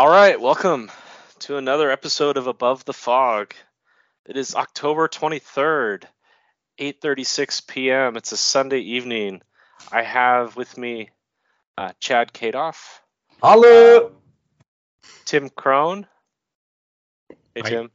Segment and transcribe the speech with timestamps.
[0.00, 0.90] All right, welcome
[1.40, 3.52] to another episode of Above the Fog.
[4.24, 6.04] It is October 23rd,
[6.80, 8.16] 8:36 p.m.
[8.16, 9.42] It's a Sunday evening.
[9.92, 11.10] I have with me
[11.76, 13.00] uh, Chad Kadoff,
[13.42, 14.12] Hello.
[15.26, 16.06] Tim Crone,
[17.54, 17.68] hey Hi.
[17.68, 17.90] Tim,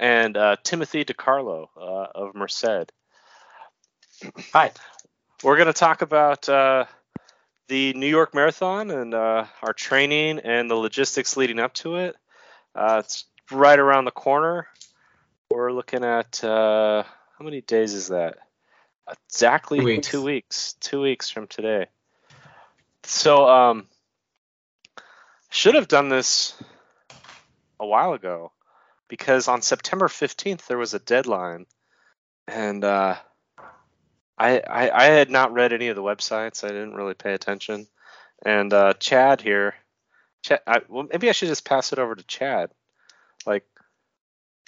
[0.00, 2.90] and uh, Timothy DiCarlo uh, of Merced.
[4.52, 4.72] Hi.
[5.44, 6.86] We're going to talk about uh,
[7.72, 12.14] the New York Marathon and uh, our training and the logistics leading up to it.
[12.74, 14.66] Uh, it's right around the corner.
[15.50, 18.36] We're looking at uh, how many days is that?
[19.10, 20.06] Exactly Two weeks.
[20.06, 20.74] Two weeks.
[20.80, 21.86] Two weeks from today.
[23.04, 23.86] So, um,
[25.48, 26.54] should have done this
[27.80, 28.52] a while ago
[29.08, 31.64] because on September 15th there was a deadline,
[32.46, 33.16] and uh,
[34.38, 36.64] I, I I had not read any of the websites.
[36.64, 37.86] I didn't really pay attention.
[38.44, 39.74] And uh, Chad here,
[40.42, 42.70] Chad, I, well, maybe I should just pass it over to Chad.
[43.46, 43.64] Like,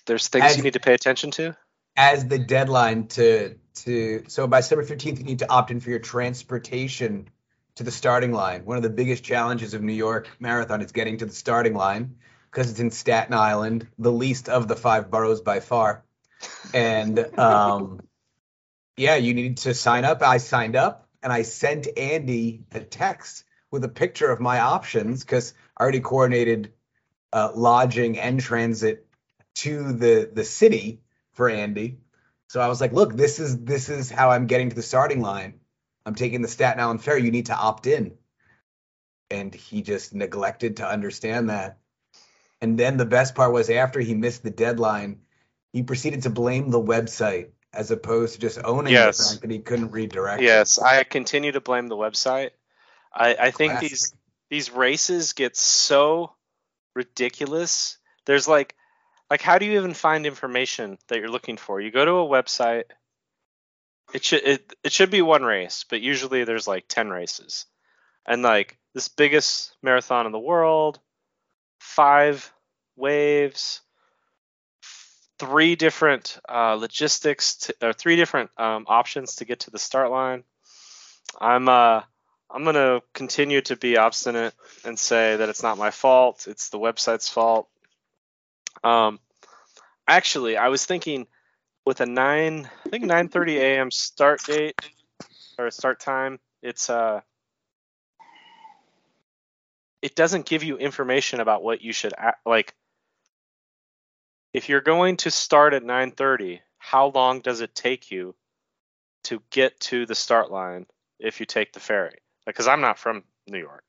[0.07, 1.57] there's things As- you need to pay attention to.
[1.97, 5.91] As the deadline to to so by September fifteenth, you need to opt in for
[5.91, 7.29] your transportation
[7.77, 8.65] to the starting line.
[8.65, 12.17] One of the biggest challenges of New York Marathon is getting to the starting line
[12.51, 16.05] because it's in Staten Island, the least of the five boroughs by far.
[16.73, 18.01] And um,
[18.97, 20.23] yeah, you need to sign up.
[20.23, 25.25] I signed up and I sent Andy a text with a picture of my options
[25.25, 26.73] because I already coordinated
[27.33, 29.07] uh, lodging and transit
[29.57, 31.01] to the the city
[31.33, 31.99] for Andy.
[32.49, 35.21] So I was like, look, this is this is how I'm getting to the starting
[35.21, 35.61] line.
[36.07, 37.25] I'm taking the Staten Island Ferry.
[37.25, 38.17] You need to opt in.
[39.31, 41.79] And he just neglected to understand that.
[42.61, 45.23] And then the best part was after he missed the deadline,
[45.73, 49.19] he proceeded to blame the website as opposed to just owning Yes.
[49.19, 50.43] the fact that he couldn't redirect.
[50.43, 50.47] it.
[50.47, 52.51] Yes, I continue to blame the website.
[53.13, 53.91] I, I think Classic.
[53.91, 54.15] these
[54.51, 56.33] these races get so
[56.95, 57.99] ridiculous.
[58.27, 58.75] There's like
[59.31, 61.81] like how do you even find information that you're looking for?
[61.81, 62.85] You go to a website.
[64.13, 67.67] It should it, it should be one race, but usually there's like 10 races.
[68.27, 71.01] And like this biggest marathon in the world,
[71.81, 72.53] five
[72.97, 73.81] waves,
[75.39, 80.11] three different uh, logistics to, or three different um, options to get to the start
[80.11, 80.45] line.
[81.41, 82.03] I'm uh
[82.51, 86.47] I'm gonna continue to be obstinate and say that it's not my fault.
[86.49, 87.69] It's the website's fault.
[88.85, 89.19] Um,
[90.07, 91.27] actually, I was thinking
[91.85, 93.91] with a nine, I think 9:30 a.m.
[93.91, 94.81] start date
[95.59, 96.39] or start time.
[96.63, 97.21] It's uh,
[100.01, 102.13] it doesn't give you information about what you should
[102.47, 102.75] like.
[104.55, 108.37] If you're going to start at 9:30, how long does it take you
[109.25, 110.87] to get to the start line
[111.19, 112.19] if you take the ferry?
[112.47, 113.83] Because I'm not from New York.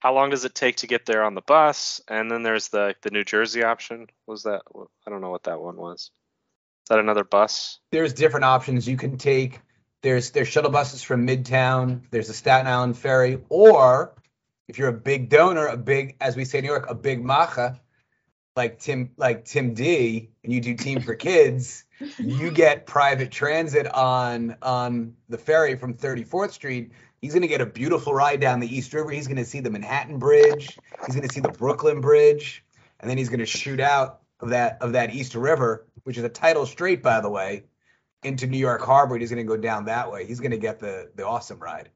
[0.00, 2.00] How long does it take to get there on the bus?
[2.08, 4.08] And then there's the the New Jersey option.
[4.26, 4.62] Was that?
[5.06, 6.00] I don't know what that one was.
[6.00, 7.78] Is that another bus?
[7.92, 9.60] there's different options you can take.
[10.02, 12.02] There's there's shuttle buses from Midtown.
[12.10, 14.16] There's the Staten Island Ferry, or
[14.66, 17.24] if you're a big donor, a big, as we say in New York, a big
[17.24, 17.80] macha,
[18.56, 21.84] like Tim like Tim D, and you do Team for Kids,
[22.18, 26.92] you get private transit on on the ferry from 34th Street.
[27.20, 29.10] He's gonna get a beautiful ride down the East River.
[29.10, 30.78] He's gonna see the Manhattan Bridge.
[31.06, 32.64] He's gonna see the Brooklyn Bridge,
[33.00, 36.28] and then he's gonna shoot out of that of that East River, which is a
[36.28, 37.64] tidal strait, by the way,
[38.22, 39.14] into New York Harbor.
[39.14, 40.26] and He's gonna go down that way.
[40.26, 41.90] He's gonna get the the awesome ride.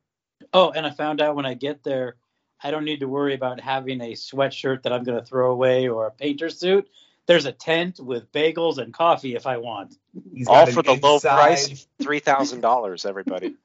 [0.52, 2.16] Oh, and I found out when I get there,
[2.62, 5.88] I don't need to worry about having a sweatshirt that I'm going to throw away
[5.88, 6.88] or a painter suit.
[7.26, 9.96] There's a tent with bagels and coffee if I want.
[10.32, 13.04] He's All for an the low inside- price, three thousand dollars.
[13.06, 13.54] Everybody.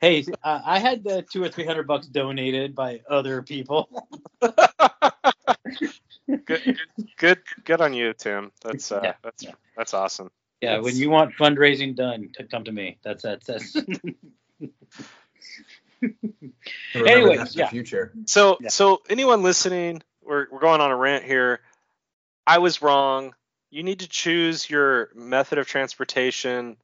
[0.00, 3.90] Hey, uh, I had the two or three hundred bucks donated by other people.
[6.46, 6.78] good,
[7.18, 8.50] good, good on you, Tim.
[8.62, 9.50] That's uh, Yeah, that's yeah.
[9.76, 10.30] that's awesome.
[10.62, 12.96] yeah, when you want fundraising done, to come to me.
[13.02, 13.76] That's that's that's.
[16.02, 17.68] Remember Anyways, that's the yeah.
[17.68, 18.12] future.
[18.26, 18.68] So, Yeah.
[18.68, 21.60] so anyone listening, we're we're going on a rant here.
[22.46, 23.34] I was wrong.
[23.70, 26.76] You need to choose your method of transportation.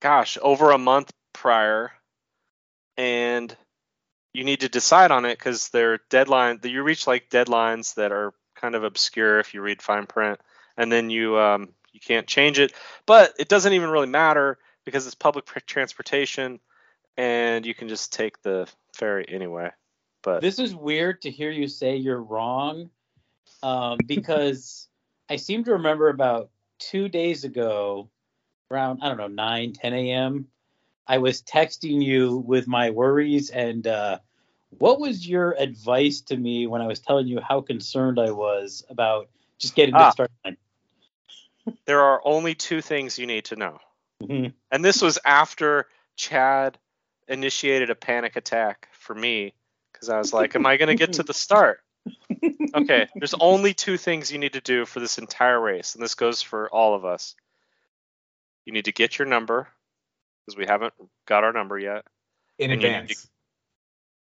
[0.00, 1.92] Gosh, over a month prior,
[2.96, 3.54] and
[4.32, 6.60] you need to decide on it because they're deadline.
[6.62, 10.40] You reach like deadlines that are kind of obscure if you read fine print,
[10.76, 12.72] and then you um, you can't change it.
[13.06, 16.60] But it doesn't even really matter because it's public transportation,
[17.16, 19.70] and you can just take the ferry anyway.
[20.22, 22.90] But this is weird to hear you say you're wrong,
[23.62, 24.88] um, because
[25.28, 28.10] I seem to remember about two days ago,
[28.70, 30.48] around I don't know 9, 10 a.m.
[31.06, 34.18] I was texting you with my worries and uh,
[34.70, 38.84] What was your advice to me when I was telling you how concerned I was
[38.88, 39.28] about
[39.58, 40.06] just getting Ah.
[40.06, 40.56] the start line?
[41.86, 43.78] There are only two things you need to know.
[44.22, 44.54] Mhm.
[44.70, 45.86] And this was after
[46.16, 46.78] Chad
[47.28, 49.54] initiated a panic attack for me
[49.92, 51.80] because I was like, Am I going to get to the start?
[52.74, 56.16] Okay, there's only two things you need to do for this entire race, and this
[56.16, 57.36] goes for all of us.
[58.64, 59.68] You need to get your number
[60.44, 60.92] because we haven't
[61.26, 62.04] got our number yet.
[62.58, 63.28] in And you need advance.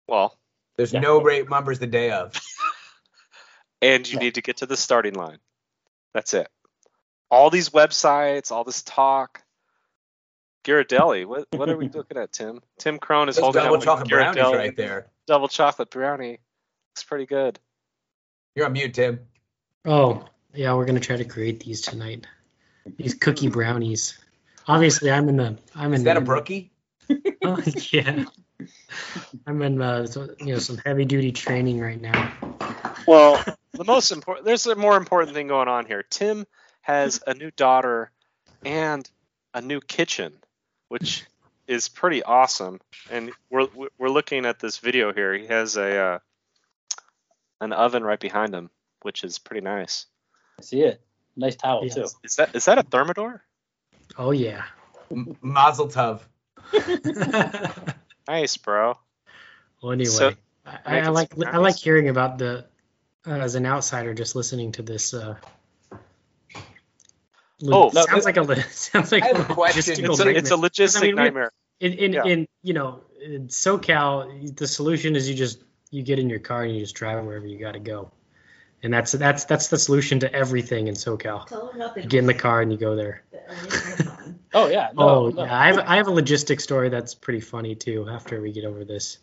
[0.07, 0.37] Well,
[0.77, 1.01] There's Yeah.
[1.01, 2.35] no rate numbers the day of.
[3.81, 4.25] and you Yeah.
[4.25, 5.39] need to get to the starting line.
[6.13, 6.49] That's it.
[7.31, 9.43] All these websites, all this talk.
[10.65, 12.61] Ghirardelli, what what are we looking at, Tim?
[12.79, 15.07] Tim Crone is Those holding double up chocolate brownies Ghirardelli right there.
[15.27, 16.41] double chocolate brownie.
[16.93, 17.59] Looks pretty good.
[18.55, 19.21] You're on mute, Tim.
[19.85, 20.25] Oh,
[20.55, 22.27] yeah, we're gonna try to create these tonight.
[22.97, 24.19] These cookie brownies.
[24.67, 25.59] Obviously, I'm in the.
[25.75, 26.01] I'm in.
[26.01, 26.71] Is that a the- brookie?
[27.47, 27.61] Oh,
[27.93, 28.25] yeah.
[29.47, 32.33] I'm in, uh, so- you know, some heavy duty training right now.
[33.07, 36.03] Well, the most important there's a more important thing going on here.
[36.03, 36.47] Tim
[36.81, 38.11] has a new daughter
[38.65, 39.07] and
[39.53, 40.33] a new kitchen,
[40.95, 41.25] which
[41.67, 42.81] is pretty awesome.
[43.11, 43.67] And we're
[43.99, 45.35] we're looking at this video here.
[45.35, 46.19] He has a uh,
[47.61, 48.71] an oven right behind him,
[49.03, 50.07] which is pretty nice.
[50.57, 51.01] I see it.
[51.37, 52.07] Nice towel too.
[52.23, 53.41] Is that is that a Thermador?
[54.17, 54.63] Oh yeah.
[55.11, 56.21] M- Mazel tov.
[58.27, 58.97] Nice, bro.
[59.83, 60.33] well, anyway, So-
[60.65, 62.65] I, I Making like some I like hearing about the
[63.27, 65.13] uh, as an outsider just listening to this.
[65.13, 65.37] Uh,
[67.67, 69.95] Oh, sounds no, like a sounds like I a question.
[69.95, 70.71] logistical It's a, it's a nightmare.
[70.71, 71.51] logistic I mean, nightmare.
[71.81, 72.25] in in, Yeah.
[72.25, 76.65] in you know in SoCal, the solution is you just you get in your car
[76.65, 78.11] and you just drive wherever you got to go,
[78.83, 81.47] and that's that's that's the solution to everything in SoCal.
[81.47, 83.23] Tell them about the You get in the car and you go there.
[83.31, 84.39] the LA Marathon.
[84.57, 84.91] Oh yeah.
[84.95, 85.45] No, oh no.
[85.45, 88.09] yeah, I have I have a logistic story that's pretty funny too.
[88.09, 89.19] After we get over this,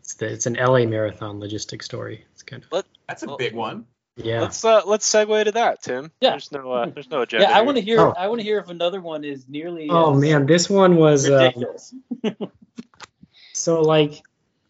[0.00, 2.24] it's the it's an LA marathon logistic story.
[2.32, 3.86] It's kind of That's a Well- big one.
[4.16, 4.40] Yeah.
[4.42, 6.10] Let's uh let's segue to that, Tim.
[6.20, 6.30] Yeah.
[6.30, 7.46] There's no uh, there's no agenda.
[7.48, 8.00] Yeah, I want to hear.
[8.00, 8.14] Oh.
[8.16, 9.88] I want to hear if another one is nearly.
[9.90, 11.94] Oh as man, this one was uh, ridiculous.
[13.52, 14.22] so like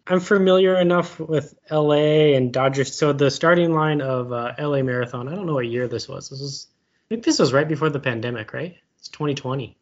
[0.06, 2.94] I'm familiar enough with LA and Dodgers.
[2.94, 5.28] So the starting line of uh, LA Marathon.
[5.28, 6.30] I don't know what year this was.
[6.30, 6.68] This was
[7.12, 8.76] I think this was right before the pandemic, right?
[8.98, 9.76] It's 2020,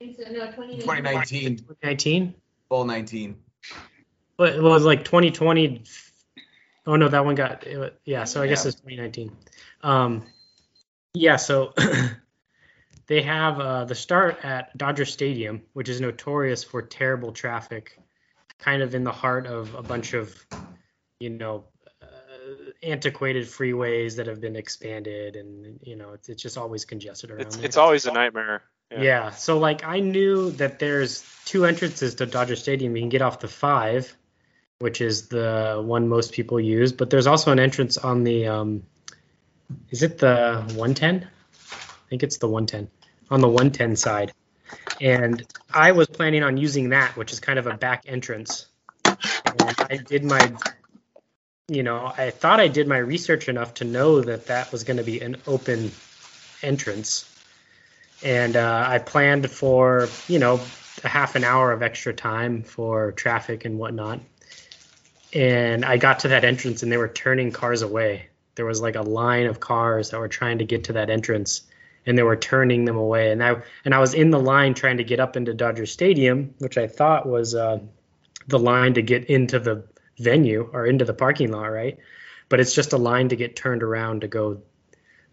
[0.00, 0.80] I so, no, 2019.
[0.80, 2.34] 2019, 2019.
[2.68, 3.36] full 19.
[4.36, 5.82] But it was like 2020.
[6.88, 8.24] Oh no, that one got it yeah.
[8.24, 9.30] So I guess it's 2019.
[9.82, 10.22] Um,
[11.12, 11.36] yeah.
[11.36, 11.74] So
[13.06, 17.98] they have uh, the start at Dodger Stadium, which is notorious for terrible traffic,
[18.58, 20.34] kind of in the heart of a bunch of,
[21.20, 21.64] you know,
[22.00, 22.06] uh,
[22.82, 27.42] antiquated freeways that have been expanded, and you know, it's, it's just always congested around
[27.42, 27.66] It's there.
[27.66, 28.62] it's always a nightmare.
[28.90, 29.02] Yeah.
[29.02, 29.30] Yeah.
[29.32, 32.96] So like I knew that there's two entrances to Dodger Stadium.
[32.96, 34.16] You can get off the five,
[34.78, 38.82] which is the one most people use, but there's also an entrance on the um
[39.90, 41.24] is it the 110?
[41.24, 42.90] I think it's the 110
[43.30, 44.32] on the 110 side.
[45.00, 48.66] And I was planning on using that, which is kind of a back entrance.
[49.04, 50.52] And I did my
[51.70, 54.96] you know, I thought I did my research enough to know that that was going
[54.96, 55.92] to be an open
[56.62, 57.28] entrance
[58.22, 60.60] and uh, I planned for you know
[61.04, 64.20] a half an hour of extra time for traffic and whatnot.
[65.34, 68.28] And I got to that entrance, and they were turning cars away.
[68.54, 71.62] There was like a line of cars that were trying to get to that entrance,
[72.06, 73.30] and they were turning them away.
[73.30, 76.54] And I and I was in the line trying to get up into Dodger Stadium,
[76.58, 77.80] which I thought was uh,
[78.46, 79.84] the line to get into the
[80.18, 81.98] venue or into the parking lot, right?
[82.48, 84.62] But it's just a line to get turned around to go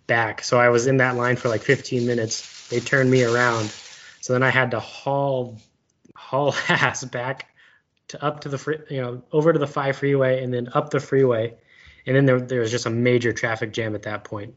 [0.06, 0.44] back.
[0.44, 2.68] So I was in that line for like 15 minutes.
[2.70, 3.74] They turned me around.
[4.22, 5.58] So then I had to haul
[6.16, 7.55] haul ass back
[8.10, 10.90] to up to the free, you know over to the five freeway and then up
[10.90, 11.54] the freeway,
[12.06, 14.56] and then there there was just a major traffic jam at that point,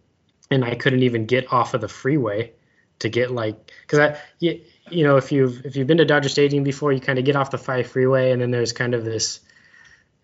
[0.51, 2.53] and I couldn't even get off of the freeway
[3.01, 6.29] to get like because I you, you know if you've if you've been to Dodger
[6.29, 9.05] Stadium before, you kind of get off the five freeway and then there's kind of
[9.05, 9.41] this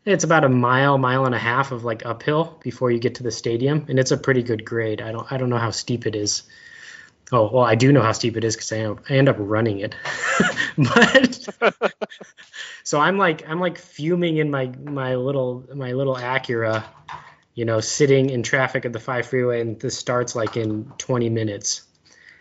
[0.05, 3.23] it's about a mile, mile and a half of like uphill before you get to
[3.23, 5.01] the stadium, and it's a pretty good grade.
[5.01, 6.43] I don't, I don't know how steep it is.
[7.33, 9.29] Oh, well, I do know how steep it is because I, end up- I end
[9.29, 9.95] up running it.
[10.79, 11.49] but
[12.85, 16.85] so I'm like, I'm like fuming in my my little my little Acura,
[17.55, 21.31] you know, sitting in traffic at the five freeway, and this starts like in 20
[21.31, 21.83] minutes.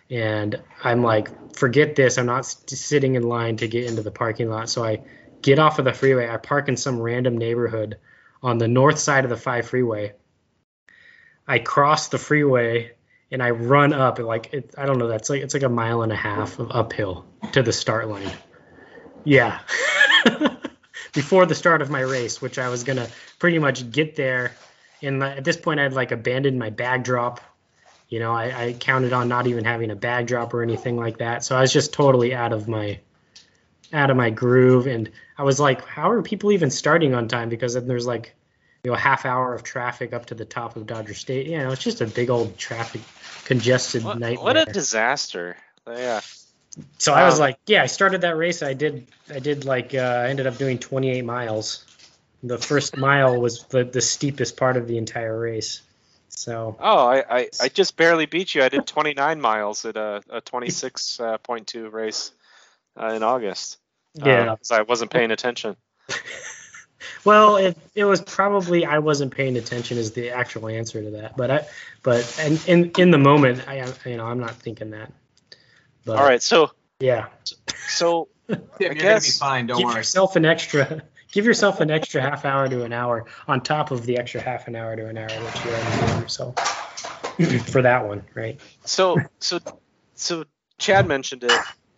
[0.10, 2.18] And I'm like, forget this.
[2.18, 4.70] I'm not sitting in line to get into the parking lot.
[4.70, 5.02] So I
[5.42, 6.30] get off of the freeway.
[6.30, 7.98] I park in some random neighborhood
[8.44, 10.14] on the north side of the five freeway.
[11.48, 12.92] I cross the freeway
[13.34, 15.08] and I run up like it, I don't know.
[15.08, 18.32] That's like it's like a mile and a half of uphill to the start line.
[19.24, 19.60] Yeah,
[21.14, 23.08] before the start of my race, which I was gonna
[23.40, 24.52] pretty much get there.
[25.02, 27.42] And at this point, I'd like abandoned my bag drop.
[28.08, 31.18] You know, I, I counted on not even having a bag drop or anything like
[31.18, 31.44] that.
[31.44, 33.00] So I was just totally out of my
[33.92, 37.50] out of my groove, and I was like, how are people even starting on time?
[37.50, 38.36] Because then there's like
[38.84, 41.48] you know, a half hour of traffic up to the top of Dodger State.
[41.48, 43.02] You know, it's just a big old traffic
[43.46, 44.44] congested What, nightmare.
[44.44, 45.56] what a disaster.
[45.88, 46.20] Yeah.
[46.98, 48.62] so I was like, yeah, I started that race.
[48.62, 51.86] I did, I did like, uh, I ended up doing 28 miles.
[52.44, 55.82] The first mile was the, the steepest part of the entire race.
[56.28, 58.64] So Oh, I, I, I just barely beat you.
[58.64, 62.32] I did 29 miles at a, a 26.2 race
[63.00, 63.78] uh, in August.
[64.16, 65.78] yeah, because I wasn't paying attention.
[67.26, 71.36] well, it, it was probably I wasn't paying attention is the actual answer to that.
[71.38, 71.66] But I,
[72.04, 75.12] but and in in the moment, I you know I'm not thinking that.
[76.06, 77.28] But, All right, so Yeah.
[77.88, 79.68] so Tim, you're gonna be guess- fine.
[79.68, 79.98] Don't give worry.
[79.98, 84.06] yourself an extra give yourself an extra half hour to an hour on top of
[84.06, 86.56] the extra half an hour to an hour that you already gave yourself
[87.72, 89.60] for that one right so so
[90.16, 90.44] so
[90.78, 91.52] Chad mentioned it.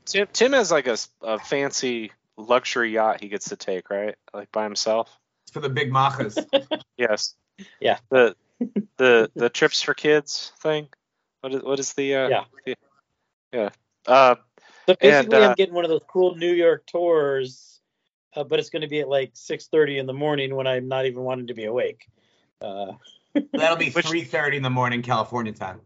[0.06, 4.16] Tim Tim has like a, a fancy luxury yacht he gets to take, right?
[4.34, 5.10] Like by himself.
[5.46, 6.46] It's for the big machas.
[6.98, 7.36] Yes.
[7.82, 7.98] Yeah.
[8.10, 8.36] The
[8.98, 10.88] the the trips for kids thing.
[11.42, 12.44] What is what is the uh, Yeah.
[12.66, 12.76] the-
[13.52, 13.70] yeah.
[14.08, 14.36] Uh,
[14.88, 17.82] So basically, uh, I'm getting one of those cool New York tours,
[18.36, 21.06] uh, but it's going to be at like 6:30 in the morning when I'm not
[21.06, 22.06] even wanting to be awake.
[22.62, 22.94] Uh,
[23.54, 25.82] That'll be Which- 3:30 in the morning California time.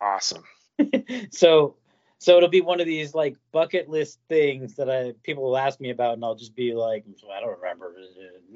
[0.00, 0.44] awesome.
[1.30, 1.76] so,
[2.18, 5.80] so it'll be one of these like bucket list things that I people will ask
[5.80, 7.04] me about, and I'll just be like,
[7.34, 7.94] I don't remember.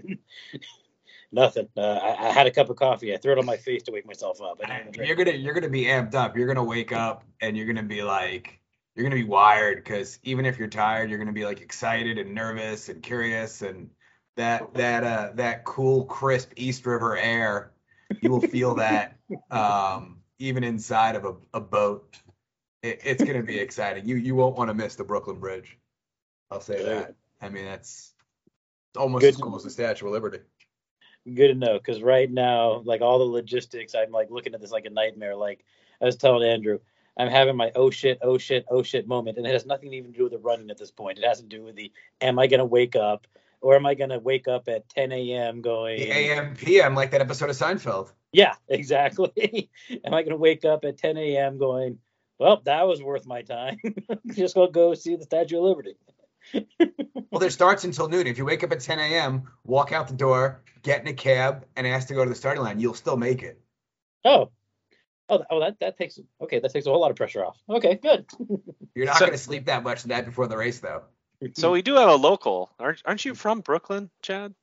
[1.32, 1.68] Nothing.
[1.76, 3.12] Uh, I, I had a cup of coffee.
[3.12, 4.60] I threw it on my face to wake myself up.
[4.62, 5.08] I didn't even drink.
[5.08, 6.36] You're gonna you're gonna be amped up.
[6.36, 8.60] You're gonna wake up and you're gonna be like
[8.94, 12.34] you're gonna be wired because even if you're tired, you're gonna be like excited and
[12.34, 13.90] nervous and curious and
[14.36, 17.72] that that uh that cool crisp East River air.
[18.22, 19.18] You will feel that
[19.50, 22.18] um, even inside of a, a boat.
[22.82, 24.06] It, it's gonna be exciting.
[24.06, 25.78] You you won't want to miss the Brooklyn Bridge.
[26.50, 27.14] I'll say that.
[27.42, 28.12] I mean that's
[28.90, 29.34] it's almost Good.
[29.34, 30.38] as cool as the Statue of Liberty.
[31.34, 34.70] good to know because right now like all the logistics i'm like looking at this
[34.70, 35.62] like a nightmare like
[36.00, 36.78] i was telling andrew
[37.18, 39.96] i'm having my oh shit oh shit oh shit moment and it has nothing to
[39.98, 41.92] even to do with the running at this point it has to do with the
[42.22, 43.26] am i going to wake up
[43.60, 47.10] or am i going to wake up at 10 a.m going The AM PM like
[47.10, 48.10] that episode of Seinfeld.
[48.32, 49.68] yeah exactly
[50.06, 51.98] am i going to wake up at 10 a.m going
[52.38, 53.78] well that was worth my time
[54.34, 55.96] just gonna go see the statue of liberty
[57.30, 58.26] Well, there starts until noon.
[58.26, 61.66] If you wake up at 10 a.m., walk out the door, get in a cab,
[61.76, 63.60] and ask to go to the starting line, you'll still make it.
[64.24, 64.50] oh
[65.28, 67.96] oh, oh that, that takes okay that takes a whole lot of pressure off okay
[67.96, 68.24] good
[68.94, 71.02] You're not So- going to sleep that much the night before the race, though.
[71.54, 72.70] So we do have a local.
[72.80, 74.54] Aren't aren't you from Brooklyn, Chad?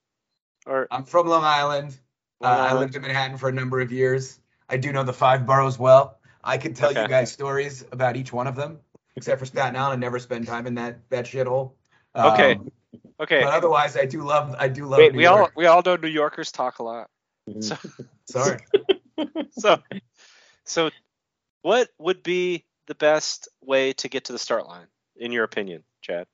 [0.66, 1.96] Or I'm from Long Island.
[2.42, 4.40] Uh, I lived in Manhattan for a number of years.
[4.68, 6.18] I do know the five boroughs well.
[6.46, 8.80] I can tell you guys stories about each one of them,
[9.16, 10.04] except for Staten Island.
[10.04, 11.72] I never spend time in that that shithole.
[12.16, 12.54] Okay.
[12.54, 12.72] Um,
[13.20, 13.44] okay.
[13.44, 15.96] But otherwise, I do love I do love Wait, New we all we all know
[15.96, 17.10] New Yorkers talk a lot.
[17.60, 17.78] So
[18.26, 18.60] Sorry.
[19.52, 19.80] so
[20.64, 20.92] so
[21.64, 25.84] what would be the best way to get to the start line in your opinion,
[26.02, 26.28] Chad?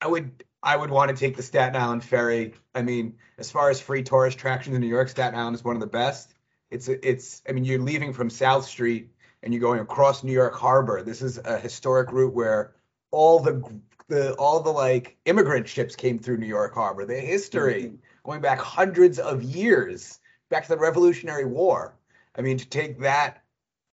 [0.00, 2.54] I would I would want to take the Staten Island ferry.
[2.74, 5.76] I mean, as far as free tourist attractions in New York, Staten Island is one
[5.76, 6.32] of the best.
[6.70, 9.10] It's it's I mean, you're leaving from South Street
[9.42, 11.02] and you're going across New York Harbor.
[11.02, 12.74] This is a historic route where
[13.10, 17.04] all the the all the like immigrant ships came through New York Harbor.
[17.04, 17.96] The history mm-hmm.
[18.24, 20.18] going back hundreds of years,
[20.48, 21.94] back to the Revolutionary War.
[22.34, 23.42] I mean, to take that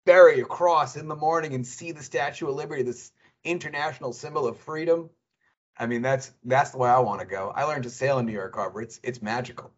[0.07, 3.13] ferry across in the morning and see the Statue of Liberty, this
[3.45, 5.11] international symbol of freedom.
[5.77, 7.53] I mean, that's that's the way I want to go.
[7.55, 8.83] I learned to sail in New York Harbor.
[8.83, 9.71] It's it's magical.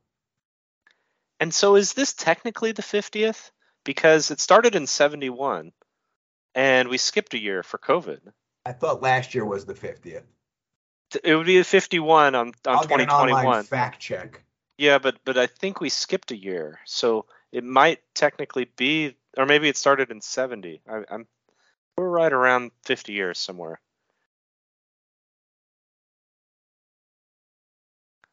[1.39, 3.51] And so is this technically the 50th
[3.85, 5.73] because it started in 71
[6.55, 8.21] and we skipped a year for COVID.
[8.67, 10.23] I thought last year was the 50th.
[11.25, 13.65] It would be the 51 on on I'll get an online 2021.
[13.65, 14.43] fact check.
[14.79, 19.45] Yeah, but but I think we skipped a year, so it might technically be, or
[19.45, 20.81] maybe it started in '70.
[20.89, 21.27] I, I'm
[21.99, 23.81] we're right around 50 years somewhere.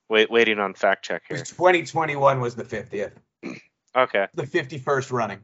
[0.10, 1.38] Wait, waiting on fact check here.
[1.38, 3.12] 2021 was the 50th,
[3.98, 5.40] Okay, the 51st running.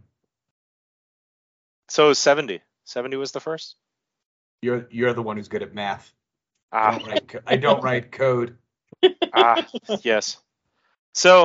[1.89, 2.61] so 70.
[2.85, 3.75] 70 was the first.
[4.61, 6.13] You're you're the one who's good at math.
[6.71, 8.57] I Ah, don't write, co- I don't write code.
[9.33, 9.65] ah,
[10.03, 10.37] yes.
[11.13, 11.43] So,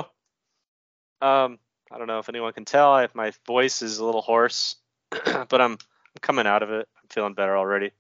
[1.21, 1.59] um,
[1.91, 2.93] I don't know if anyone can tell.
[2.93, 4.77] I, my voice is a little hoarse,
[5.11, 5.79] but I'm, I'm
[6.21, 6.89] coming out of it.
[6.97, 7.91] I'm feeling better already.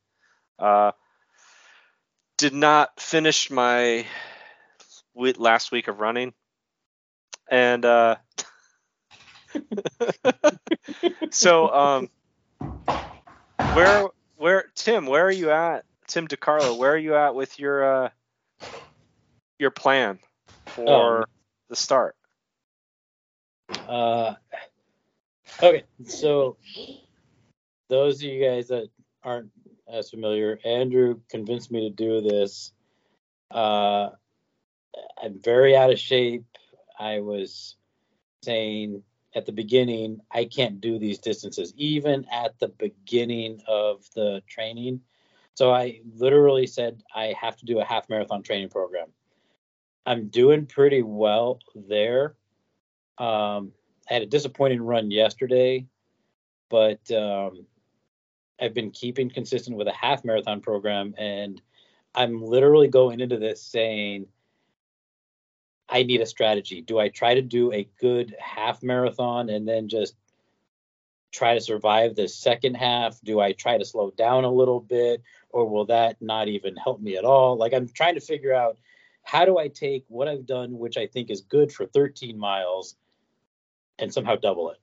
[0.58, 0.92] Uh,
[2.38, 4.06] did not finish my
[5.14, 6.32] last week of running,
[7.50, 8.16] and uh,
[11.30, 12.10] so um,
[13.72, 15.84] where where Tim, where are you at?
[16.06, 18.08] Tim DiCarlo, where are you at with your uh,
[19.58, 20.18] your plan
[20.66, 21.24] for Um,
[21.68, 22.16] the start?
[23.86, 24.34] Uh,
[25.62, 26.56] okay, so
[27.88, 28.88] those of you guys that
[29.22, 29.50] aren't
[29.92, 32.72] as familiar, Andrew convinced me to do this.
[33.50, 34.10] Uh,
[35.22, 36.44] I'm very out of shape.
[36.98, 37.76] I was
[38.42, 39.02] saying
[39.34, 45.02] at the beginning, I can't do these distances, even at the beginning of the training.
[45.54, 49.08] So I literally said I have to do a half marathon training program.
[50.06, 52.36] I'm doing pretty well there.
[53.18, 53.72] Um,
[54.08, 55.86] I had a disappointing run yesterday,
[56.70, 57.66] but um,
[58.60, 61.60] I've been keeping consistent with a half marathon program, and
[62.14, 64.26] I'm literally going into this saying,
[65.88, 66.82] I need a strategy.
[66.82, 70.14] Do I try to do a good half marathon and then just
[71.32, 73.20] try to survive the second half?
[73.22, 77.00] Do I try to slow down a little bit, or will that not even help
[77.00, 77.56] me at all?
[77.56, 78.76] Like, I'm trying to figure out
[79.22, 82.96] how do I take what I've done, which I think is good for 13 miles,
[83.98, 84.78] and somehow double it.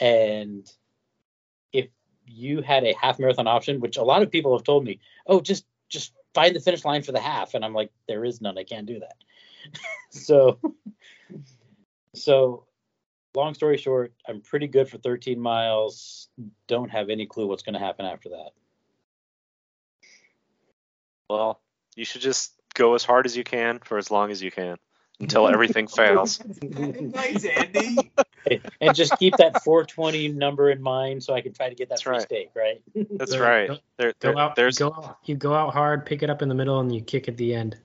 [0.00, 0.70] And
[1.72, 1.88] if
[2.26, 5.40] you had a half marathon option, which a lot of people have told me, oh,
[5.40, 8.58] just just find the finish line for the half, and I'm like, there is none.
[8.58, 9.14] I can't do that.
[10.10, 10.58] so,
[12.14, 12.66] so
[13.34, 16.28] long story short, I'm pretty good for 13 miles.
[16.66, 18.50] Don't have any clue what's going to happen after that.
[21.28, 21.60] Well,
[21.96, 24.76] you should just go as hard as you can for as long as you can
[25.22, 26.40] until everything fails.
[26.62, 28.10] nice, Andy.
[28.80, 31.94] and just keep that 420 number in mind so I can try to get that
[31.94, 32.22] That's free right.
[32.22, 32.82] steak, right?
[33.18, 33.68] That's Go- right.
[33.68, 36.42] go- There, Go out, there's you go out, you go out hard, pick it up
[36.42, 37.76] in the middle, and you kick at the end.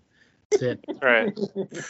[0.51, 0.85] That's it.
[1.01, 1.37] right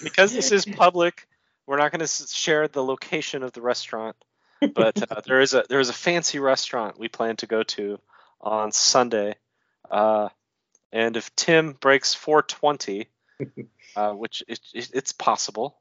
[0.03, 1.27] because this is public.
[1.65, 4.15] We're not going to share the location of the restaurant,
[4.73, 7.99] but uh, there is a there is a fancy restaurant we plan to go to
[8.41, 9.35] on Sunday.
[9.91, 10.29] Uh,
[10.91, 13.07] and if Tim breaks 420,
[13.95, 15.77] uh, which it, it, it's possible,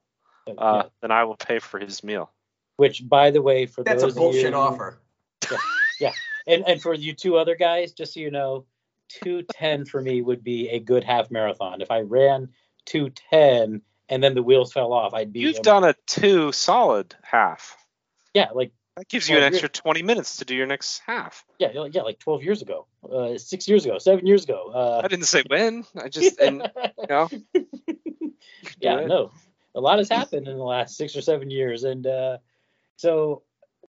[0.59, 2.31] uh, then I will pay for his meal.
[2.77, 4.99] Which, by the way, for That's a bullshit of you, offer.
[6.47, 8.66] and and for you two other guys, just so you know,
[9.23, 11.81] 210 for me would be a good half marathon.
[11.81, 12.51] If I ran
[12.87, 17.77] 210 and then the wheels fell off, I'd be You've done a two solid half.
[18.35, 21.01] yeah, like That gives you an Well, you're- extra 20 minutes to do your next
[21.01, 21.45] half.
[21.59, 24.71] yeah, yeah, like 12 years ago, uh, six years ago, seven years ago.
[24.75, 25.85] Uh, I didn't say when.
[25.97, 26.63] I just and
[26.99, 27.29] you know.
[27.31, 27.67] you can
[28.23, 28.33] do
[28.81, 29.07] yeah, it.
[29.09, 29.33] no,
[29.75, 32.39] a lot has happened in the last six or seven years, and uh,
[32.97, 33.43] so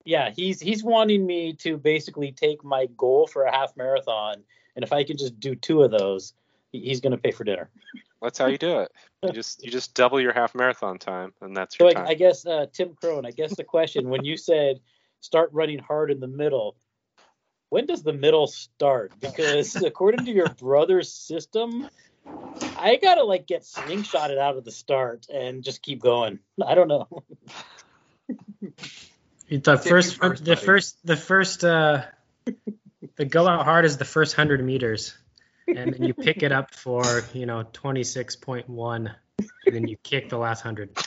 [0.06, 4.44] yeah, he's he's wanting me to basically take my goal for a half marathon,
[4.76, 6.34] and if I can just do two of those,
[6.72, 7.70] he's going to pay for dinner.
[8.24, 8.91] That's how you do it.
[9.22, 12.08] You just you just double your half marathon time, and that's So your I, time.
[12.08, 14.80] I guess uh, Tim Crone, I guess the question when you said
[15.21, 16.75] start running hard in the middle,
[17.69, 19.13] when does the middle start?
[19.19, 21.88] Because according to your brother's system,
[22.78, 26.39] I gotta like get slingshotted out of the start and just keep going.
[26.65, 27.23] I don't know.
[29.49, 30.65] The Tip you first, first, the buddy.
[30.65, 32.04] first, the first, uh,
[33.15, 35.15] the go out hard is the first hundred meters,
[35.67, 39.88] and then you pick it up for you know twenty six point one, and then
[39.88, 40.97] you kick the last hundred.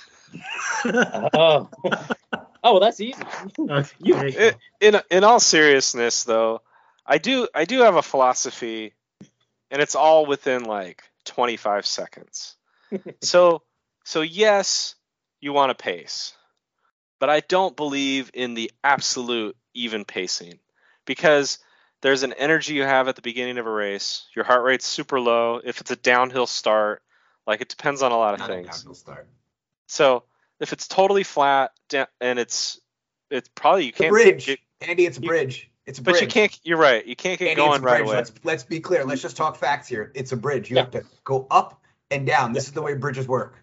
[0.85, 1.69] Oh,
[2.69, 3.23] oh, well, that's easy.
[3.71, 6.63] Okay, You- It- in in all seriousness, though,
[7.05, 8.95] I do I do have a philosophy,
[9.71, 12.57] and it's all within like 25 seconds.
[13.23, 13.63] so
[14.05, 14.95] so yes,
[15.41, 16.35] you want to pace,
[17.19, 20.59] but I don't believe in the absolute even pacing
[21.05, 21.59] because
[22.01, 24.27] there's an energy you have at the beginning of a race.
[24.37, 25.61] Your heart rate's super low.
[25.63, 27.03] If it's a downhill start,
[27.47, 28.67] like it depends on a lot of Not a things.
[28.69, 29.27] downhill start.
[29.89, 30.23] So
[30.61, 32.81] if it's totally flat da- and it's
[33.31, 35.07] it's probably you can't bridge, get- Andy.
[35.07, 35.71] It's a you- bridge.
[35.87, 36.15] It's a bridge.
[36.15, 36.23] but bridge.
[36.23, 36.61] you can't.
[36.65, 37.07] You're right.
[37.07, 38.09] You can't get Andy, it's going a right bridge.
[38.09, 38.17] away.
[38.17, 39.05] Let's let's be clear.
[39.05, 40.13] Let's just talk facts here.
[40.15, 40.71] It's a bridge.
[40.71, 40.83] You Yeah.
[40.83, 42.53] have to go up and down.
[42.53, 43.63] This is the way bridges work.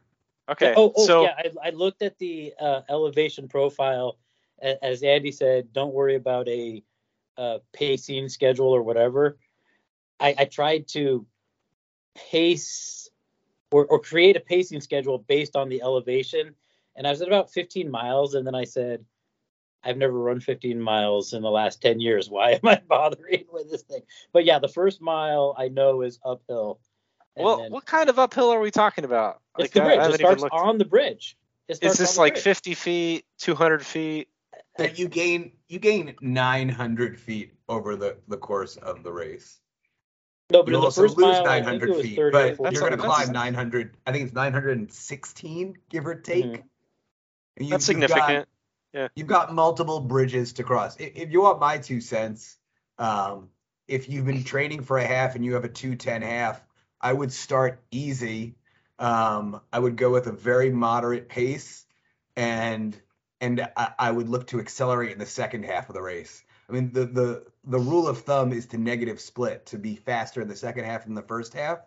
[0.49, 0.73] Okay.
[0.75, 1.35] Oh, oh so yeah.
[1.37, 4.17] I, I looked at the uh, elevation profile.
[4.61, 6.81] As Andy said, don't worry about a
[7.37, 9.37] uh, pacing schedule or whatever.
[10.19, 11.25] I, I tried to
[12.15, 13.09] pace
[13.71, 16.55] or, or create a pacing schedule based on the elevation,
[16.95, 19.05] and I was at about 15 miles, and then I said,
[19.83, 22.29] I've never run 15 miles in the last 10 years.
[22.29, 24.01] Why am I bothering with this thing?
[24.33, 26.79] But yeah, the first mile I know is uphill.
[27.35, 29.41] well, then- what kind of uphill are we talking about?
[29.59, 29.93] it's the I- I.
[29.93, 31.37] It haven't even starts on the bridge.
[31.67, 32.43] It Is starts this like bridge.
[32.43, 34.27] 50 feet, 200 feet?
[34.77, 39.59] That you gain you gain 900 feet over the the course of the race.
[40.51, 42.97] No, but You in the also first lose mile, 900 feet, but you're going to
[42.97, 43.97] climb 900.
[44.05, 46.45] I think it's 916, give or take.
[46.45, 46.63] Mhm.
[47.57, 48.49] You- That's you've got- significant.
[49.15, 50.95] You've got multiple bridges to cross.
[50.97, 52.55] If, if you want my two cents,
[52.97, 53.49] um,
[53.87, 56.61] if you've been training for a half and you have a 210 half,
[57.01, 58.55] I would start easy.
[58.97, 61.85] Um, I would go with a very moderate pace
[62.37, 62.99] and
[63.41, 66.41] and I, I would look to accelerate in the second half of the race.
[66.69, 70.41] I mean, the the the rule of thumb is to negative split to be faster
[70.41, 71.79] in the second half than the first half.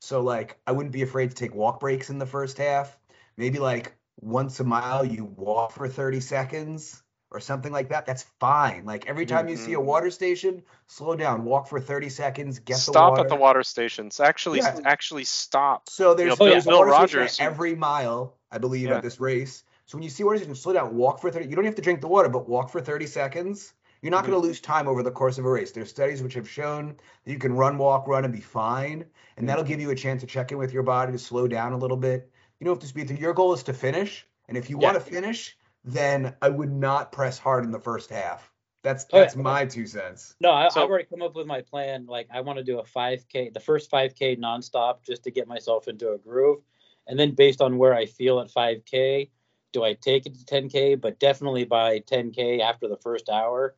[0.00, 2.98] So like I wouldn't be afraid to take walk breaks in the first half.
[3.36, 8.06] Maybe like once a mile you walk for 30 seconds or something like that.
[8.06, 8.84] That's fine.
[8.86, 9.84] Like every time you see a Mhm.
[9.84, 13.22] water station, slow down, walk for 30 seconds, get the Stop water.
[13.22, 14.18] at the water stations.
[14.18, 14.78] Actually, Yeah.
[14.84, 15.88] actually stop.
[15.90, 18.96] So there's, know, Bill- there's Bill water stations Rodgers- at every mile, I believe, Yeah.
[18.96, 19.62] at this race.
[19.84, 21.46] So when you see water stations, slow down, walk for 30.
[21.48, 23.74] You don't have to drink the water, but walk for 30 seconds.
[24.00, 24.42] You're not going Mm-hmm.
[24.42, 25.72] to lose time over the course of a race.
[25.72, 29.04] There's studies which have shown that you can run, walk, run, and be fine,
[29.36, 31.72] and that'll give you a chance to check in with your body to slow down
[31.72, 32.30] a little bit.
[32.60, 33.18] You don't have to speed through.
[33.18, 34.92] Your goal is to finish, and if you Yeah.
[34.92, 38.52] want to finish, then I would not press hard in the first half.
[38.82, 39.22] That's Oh, yeah.
[39.24, 40.36] that's my two cents.
[40.40, 42.06] No, I, So- I've already come up with my plan.
[42.06, 45.88] Like, I want to do a 5K, the first 5K nonstop, just to get myself
[45.88, 46.62] into a groove.
[47.06, 49.30] And then, based on where I feel at 5K,
[49.72, 50.94] do I take it to 10K?
[50.94, 53.76] But definitely by 10K after the first hour,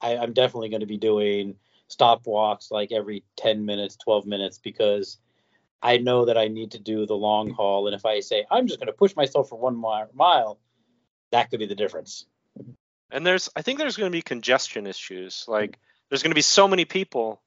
[0.00, 1.56] I, I'm definitely going to be doing
[1.88, 5.18] stop walks like every 10 minutes, 12 minutes, because
[5.82, 7.56] I know that I need to do the long mm-hmm.
[7.56, 7.86] haul.
[7.86, 10.58] And if I say, I'm just going to push myself for one mile,
[11.32, 12.26] that could be the difference.
[12.58, 12.72] Mm-hmm.
[13.10, 15.42] And there's, I think there's going to be congestion issues.
[15.42, 15.52] Mm-hmm.
[15.52, 17.40] Like, there's going to be so many people.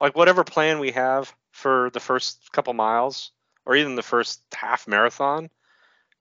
[0.00, 3.30] Like, whatever plan we have for the first couple miles,
[3.64, 5.48] or even the first half marathon,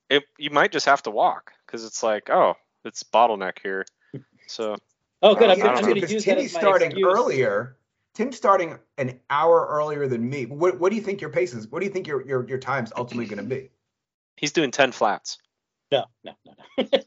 [0.10, 3.86] it you might just have to walk because it's like, oh, it's bottleneck here.
[4.46, 4.76] So
[5.24, 5.50] Oh, good.
[5.50, 7.13] I'm, yeah, gonna- I'm going to use that Timmy's as my starting excuse.
[7.17, 7.78] earlier.
[8.13, 10.45] Tim's starting an hour earlier than me.
[10.45, 11.67] What what do you think your pace is?
[11.67, 13.69] What do you think your your, your time's ultimately going to be?
[14.36, 15.38] he's doing 10 flats.
[15.91, 16.99] No, no, no, no.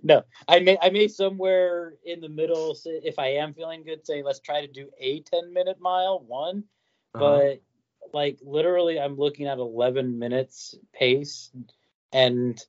[0.02, 2.74] no, I may, I may somewhere in the middle.
[2.74, 6.22] Say, if I am feeling good, say let's try to do a ten minute mile
[6.26, 6.64] one.
[7.14, 7.38] Uh-huh.
[7.38, 7.62] But
[8.12, 11.50] like literally, I'm looking at 11 minutes pace,
[12.12, 12.62] and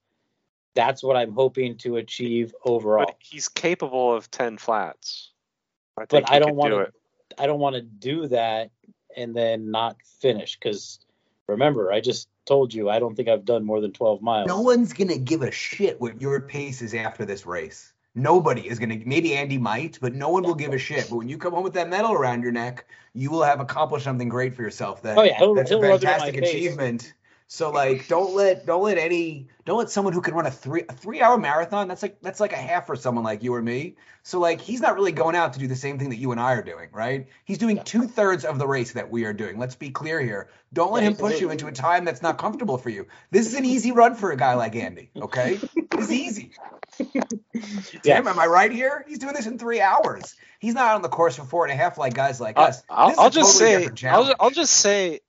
[0.75, 3.05] that's what I'm hoping to achieve overall.
[3.05, 5.31] But he's capable of 10 flats.
[5.97, 6.91] I think But I don't could want do to.
[7.37, 8.71] I don't want to do that
[9.15, 10.99] and then not finish because
[11.47, 14.47] remember, I just told you I don't think I've done more than 12 miles.
[14.47, 17.93] No one's gonna give a shit what your pace is after this race.
[18.13, 18.97] Nobody is gonna.
[19.05, 21.09] Maybe Andy might, but no one will give a shit.
[21.09, 24.05] But when you come home with that medal around your neck, you will have accomplished
[24.05, 25.01] something great for yourself.
[25.01, 27.13] That Oh, yeah, that's a rub it in my fantastic achievement.
[27.47, 30.83] So like, don't let don't let any don't let someone who can run a three
[30.89, 31.87] a three hour marathon.
[31.87, 33.97] That's like that's like a half for someone like you or me.
[34.23, 36.41] So like, he's not really going out to do the same thing that you and
[36.41, 37.27] I are doing, right?
[37.45, 39.59] He's doing two thirds of the race that we are doing.
[39.59, 40.49] Let's be clear here.
[40.73, 43.07] Don't let Yeah, him push you into a time that's not comfortable for you.
[43.31, 45.11] This is an easy run for a guy like Andy.
[45.21, 45.63] Okay,
[45.97, 46.53] it's easy.
[48.03, 48.23] Yeah.
[48.27, 49.05] Am I right here?
[49.07, 50.35] He's doing this in three hours.
[50.59, 52.83] He's not on the course for four and a half like guys like I'll, us.
[52.89, 54.33] I'll, This is a I'll just totally say, I'll.
[54.39, 55.21] I'll just say,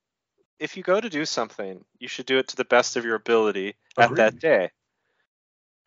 [0.59, 3.15] if you go to do something, you should do it to the best of your
[3.15, 4.71] ability at that day.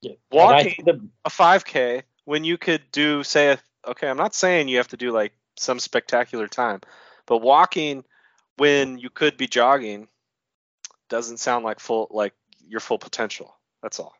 [0.01, 0.13] Yeah.
[0.31, 4.77] Walking the, a 5K when you could do, say, a, okay, I'm not saying you
[4.77, 6.81] have to do like some spectacular time,
[7.25, 8.05] but walking
[8.57, 10.07] when you could be jogging
[11.09, 12.33] doesn't sound like full, like
[12.67, 13.55] your full potential.
[13.81, 14.13] That's all.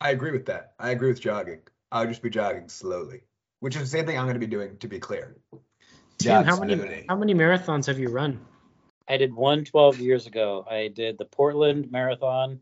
[0.00, 0.72] I agree with that.
[0.78, 1.60] I agree with jogging.
[1.92, 3.22] I'll just be jogging slowly,
[3.58, 4.76] which is the same thing I'm going to be doing.
[4.78, 5.36] To be clear,
[6.18, 8.40] Tim, how many how many marathons have you run?
[9.10, 10.64] I did one 12 years ago.
[10.70, 12.60] I did the Portland Marathon,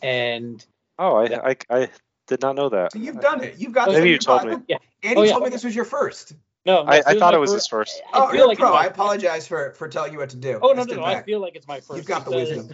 [0.00, 0.64] and
[0.98, 1.40] Oh, I, Yeah.
[1.42, 1.88] I, I
[2.28, 2.92] did not know that.
[2.92, 3.56] So you've done it.
[3.58, 3.88] You've got.
[3.88, 4.58] Maybe this in you told pocket.
[4.60, 4.64] me.
[4.68, 4.76] Yeah.
[5.02, 5.32] Andy Oh, yeah.
[5.32, 6.34] told me this was your first.
[6.64, 8.00] no, I, I thought it was fir- his first.
[8.14, 8.70] I Oh, feel you're like a pro.
[8.70, 10.60] my- I apologize for for telling you what to do.
[10.62, 11.02] Oh no, no, no!
[11.04, 11.96] I feel like it's my first.
[11.96, 12.70] You've got the wisdom.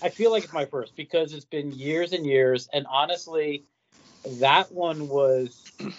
[0.00, 3.64] I feel like it's my first because it's been years and years, and honestly,
[4.40, 5.64] that one was.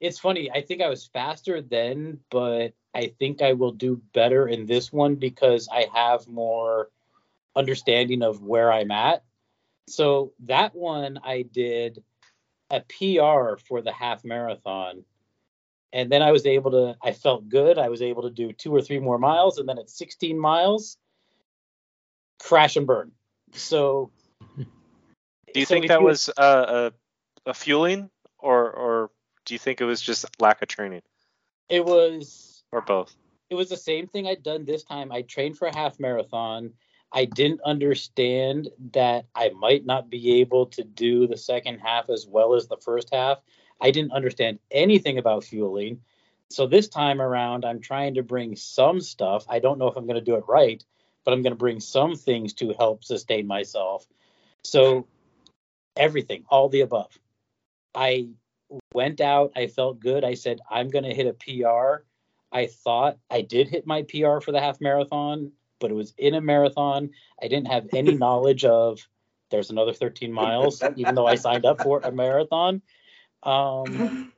[0.00, 0.50] It's funny.
[0.50, 4.92] I think I was faster then, but I think I will do better in this
[4.92, 6.88] one because I have more
[7.56, 9.24] understanding of where I'm at.
[9.88, 12.02] So that one I did
[12.70, 15.04] a PR for the half marathon.
[15.92, 17.78] And then I was able to, I felt good.
[17.78, 19.58] I was able to do two or three more miles.
[19.58, 20.96] And then at 16 miles,
[22.40, 23.12] crash and burn.
[23.52, 24.10] So,
[24.56, 24.64] Do
[25.60, 26.90] you so think that you- was uh,
[27.46, 29.10] a, a fueling, or or
[29.44, 31.02] do you think it was just lack of training,
[31.68, 33.14] It was or both?
[33.52, 35.12] it was the same thing I'd done this time.
[35.12, 36.72] I trained for a half marathon.
[37.12, 42.26] I didn't understand that I might not be able to do the second half as
[42.26, 43.42] well as the first half.
[43.78, 46.00] I didn't understand anything about fueling.
[46.48, 49.44] so this time around, I'm trying to bring some stuff.
[49.50, 50.82] I don't know if I'm going to do it right,
[51.22, 54.06] but I'm going to bring some things to help sustain myself.
[54.64, 55.06] So
[55.94, 57.18] everything, all the above.
[57.94, 58.28] I
[58.94, 60.24] went out, I felt good.
[60.24, 62.04] I said, I'm going to hit a PR.
[62.52, 66.34] I thought I did hit my PR for the half marathon, but it was in
[66.34, 67.10] a marathon.
[67.42, 69.00] I didn't have any knowledge of
[69.50, 72.82] there's another 13 miles, even though I signed up for a marathon.
[73.42, 74.32] Um,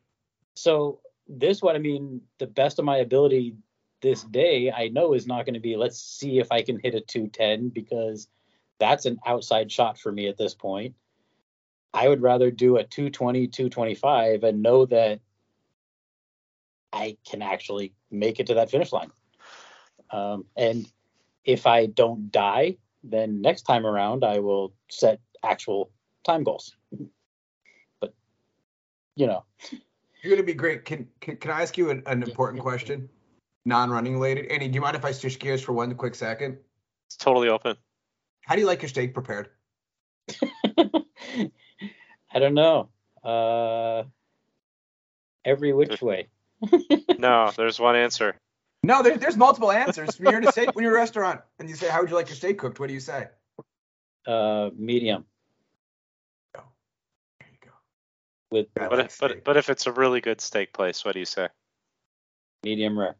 [0.55, 3.55] so this one, I mean, the best of my ability
[4.03, 5.77] this day, I know is not going to be.
[5.77, 8.29] Let's see if I can hit a 210 because
[8.79, 10.95] that's an outside shot for me at this point.
[11.95, 15.21] I would rather do a 220, 225 and know that
[16.95, 19.11] I can actually make it to that finish line.
[20.11, 20.87] Um, and
[21.45, 25.91] if I don't die, then next time around I will set actual
[26.25, 26.77] time goals.
[28.01, 28.15] But
[29.17, 29.45] you know,
[30.23, 30.85] You're gonna be great.
[30.85, 33.09] Can can, can I ask you an, an important question?
[33.65, 34.47] Non-running related.
[34.47, 36.59] Andy, do you mind if I switch gears for one quick second?
[37.09, 37.77] It's totally open.
[38.43, 39.49] How do you like your steak prepared?
[40.79, 42.91] I don't know.
[43.23, 44.05] Uh,
[45.45, 46.29] every which way.
[47.19, 48.37] No, there's one answer.
[48.83, 50.19] No, there, there's multiple answers.
[50.19, 52.17] When you're in a steak, when you're a restaurant, and you say, "How would you
[52.17, 53.29] like your steak cooked?" What do you say?
[54.27, 55.25] Uh, medium
[56.55, 56.63] There
[57.51, 57.71] you go.
[58.51, 61.13] with I But like if, but but if it's a really good steak place, what
[61.13, 61.49] do you say?
[62.63, 63.17] medium rare.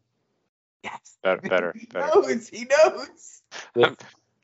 [0.83, 1.17] yes.
[1.23, 2.07] Better, better, He better.
[2.15, 2.47] knows.
[2.47, 3.41] He knows.
[3.75, 3.85] With,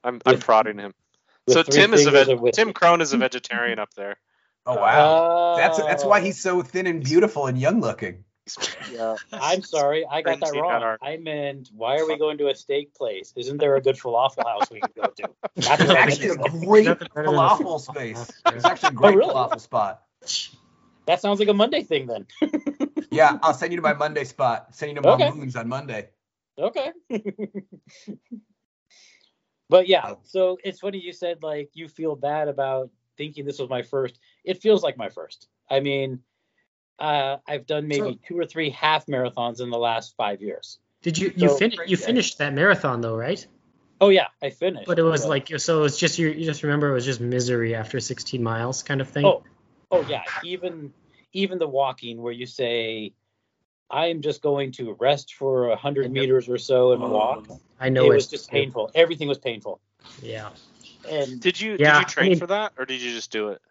[0.04, 0.94] I'm I'm With- prodding him.
[1.50, 4.18] So Tim is a fingers veg- Tim Crone is a vegetarian up there.
[4.68, 5.54] Oh wow.
[5.54, 5.58] Oh.
[5.58, 8.24] That's that's why he's so thin and beautiful and young looking.
[8.92, 9.16] Yeah.
[9.32, 10.82] I'm sorry, I got that wrong.
[10.82, 13.34] got I meant, why are we going to a steak place?
[13.36, 15.30] Isn't there a good falafel house we can go to?
[15.56, 18.32] That's It's actually a great Nothing better than a falafel space.
[18.48, 19.34] It's actually a oh, great Oh, really?
[19.34, 20.04] falafel spot.
[21.06, 22.28] That sounds like a Monday thing then.
[23.12, 24.74] Yeah, I'll send you to my Monday spot.
[24.74, 25.30] Send you to Okay.
[25.32, 26.10] Moon's on Monday.
[26.58, 26.92] okay.
[29.70, 30.20] but yeah, oh.
[30.24, 34.20] so it's funny you said like you feel bad about thinking this was my first.
[34.44, 35.48] It feels like my first.
[35.70, 36.20] I mean,
[37.00, 40.80] uh, I've done maybe So- two or three half marathons in the last five years.
[41.02, 43.46] Did you you So- fin- you finished that marathon though, right?
[44.00, 44.88] Oh yeah, I finished.
[44.88, 47.22] But it was like so it was just you, you just remember it was just
[47.22, 49.26] misery after 16 miles kind of thing.
[49.26, 49.44] Oh,
[49.92, 50.94] oh yeah, even
[51.34, 53.14] even the walking where you say,
[53.90, 57.48] "I'm just going to rest for a hundred meters or so and walk."
[57.80, 58.92] I know it was just painful.
[58.96, 59.80] Everything was painful,
[60.22, 60.50] Yeah.
[61.10, 63.50] and Did you Yeah, did you train mean- for that or did you just do
[63.50, 63.62] it?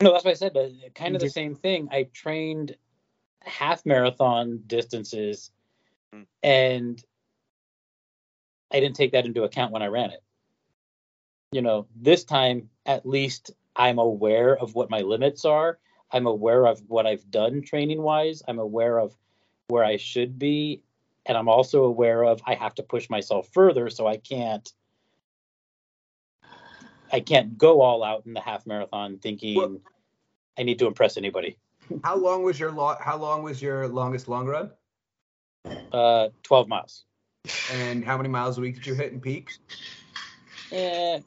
[0.00, 0.56] No, that's what I said.
[0.56, 1.88] uh, Kind of the same thing.
[1.90, 2.76] I trained
[3.42, 5.50] half marathon distances,
[6.12, 6.22] Hmm.
[6.42, 7.02] and
[8.70, 10.22] I didn't take that into account when I ran it.
[11.52, 15.78] You know, this time at least I'm aware of what my limits are.
[16.12, 18.42] I'm aware of what I've done training wise.
[18.46, 19.16] I'm aware of
[19.68, 20.82] where I should be.
[21.26, 24.72] And I'm also aware of I have to push myself further so I can't
[27.12, 29.80] I can't go all out in the half marathon thinking Well-
[30.58, 31.56] I need to impress anybody.
[32.04, 34.70] How long was your lo- how long was your longest long run?
[35.92, 37.04] Uh 12 miles.
[37.72, 39.50] And how many miles a week did you hit in peak?
[40.72, 41.20] Eh,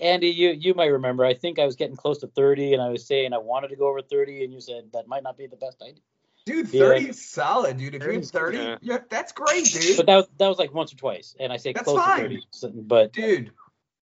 [0.00, 1.24] Andy, you you might remember.
[1.24, 3.76] I think I was getting close to 30, and I was saying I wanted to
[3.76, 6.02] go over 30, and you said that might not be the best idea.
[6.46, 6.80] Dude, Yeah.
[6.88, 7.94] 30 is solid, dude.
[7.94, 8.78] If you hit 30's 30, Yeah.
[8.82, 9.96] yeah, that's great, dude.
[9.96, 12.30] But that that was like once or twice, and I say That's close fine.
[12.30, 12.80] to 30.
[12.82, 13.52] But dude,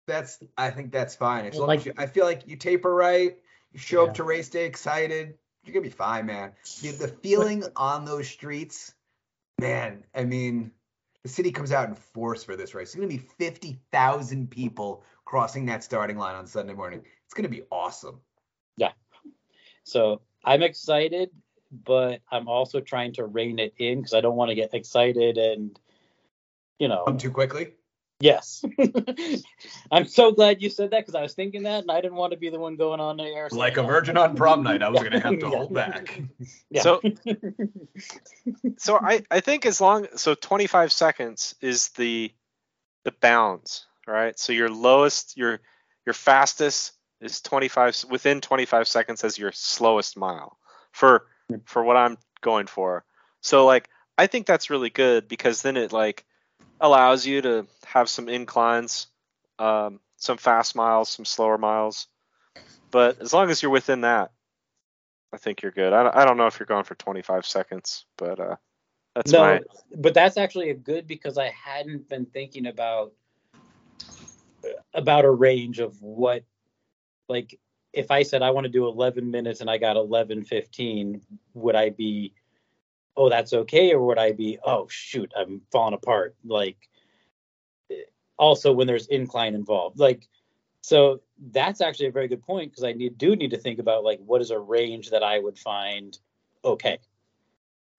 [0.05, 1.45] that's I think that's fine.
[1.45, 3.37] As Well, like- as you, I feel like you taper right,
[3.71, 4.09] you show Yeah.
[4.09, 6.53] up to race day excited, you're gonna be fine, man.
[6.81, 8.93] Dude, the feeling on those streets,
[9.59, 10.03] man.
[10.13, 10.71] I mean,
[11.23, 12.89] the city comes out in force for this race.
[12.89, 17.05] It's gonna be fifty thousand people crossing that starting line on Sunday morning.
[17.25, 18.19] It's gonna be awesome.
[18.77, 18.91] Yeah.
[19.85, 21.29] So I'm excited,
[21.71, 25.37] but I'm also trying to rein it in because I don't want to get excited
[25.37, 25.79] and
[26.79, 27.05] you know.
[27.05, 27.73] Come too quickly.
[28.19, 28.63] Yes,
[29.91, 32.31] I'm so glad you said that because I was thinking that, and I didn't want
[32.31, 33.49] to be the one going on the air.
[33.51, 35.57] Like a virgin on prom night, I was gonna have to Yeah.
[35.57, 36.21] hold back.
[36.69, 36.81] Yeah.
[36.81, 37.01] So
[38.77, 42.31] so I I think as long so 25 seconds is the
[43.03, 44.37] the bounds, right?
[44.39, 45.59] So your lowest your
[46.05, 50.57] your fastest is 25 within 25 seconds as your slowest mile
[50.91, 51.57] for hmm.
[51.65, 53.03] for what I'm going for.
[53.41, 56.25] So like I think that's really good because then it like
[56.83, 59.07] allows you to have some inclines,
[59.57, 62.07] um, some fast miles, some slower miles.
[62.91, 64.31] But as long as you're within that,
[65.33, 65.93] I think you're good.
[65.93, 68.55] I don't, I don't know if you're going for 25 seconds, but uh,
[69.15, 69.61] that's no, my
[69.95, 73.13] but that's actually a good because I hadn't been thinking about
[74.93, 76.43] about a range of what
[77.29, 77.59] like
[77.93, 81.21] if I said I want to do 11 minutes and I got 11:15,
[81.53, 82.33] would I be
[83.15, 86.35] oh, that's okay, or would I be, oh shoot, I'm falling apart?
[86.43, 86.77] Like,
[88.37, 90.27] also when there's incline involved, like,
[90.81, 91.21] so
[91.51, 94.19] that's actually a very good point because I need, do need to think about like
[94.25, 96.17] what is a range that I would find
[96.63, 96.99] okay.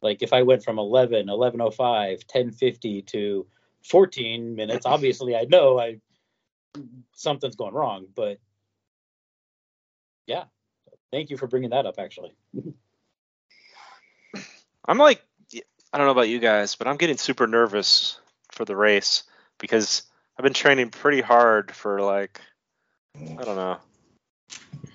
[0.03, 3.47] Like if I went from 11, 1105, 1050 to
[3.85, 5.99] 14 minutes, obviously I know I
[7.15, 8.39] something's going wrong, but
[10.27, 10.45] yeah,
[11.11, 12.35] thank you for bringing that up actually.
[14.87, 15.23] I'm like,
[15.93, 18.19] I don't know about you guys, but I'm getting super nervous
[18.53, 19.25] for the race
[19.59, 20.03] because
[20.39, 22.41] I've been training pretty hard for like,
[23.17, 23.79] I don't know,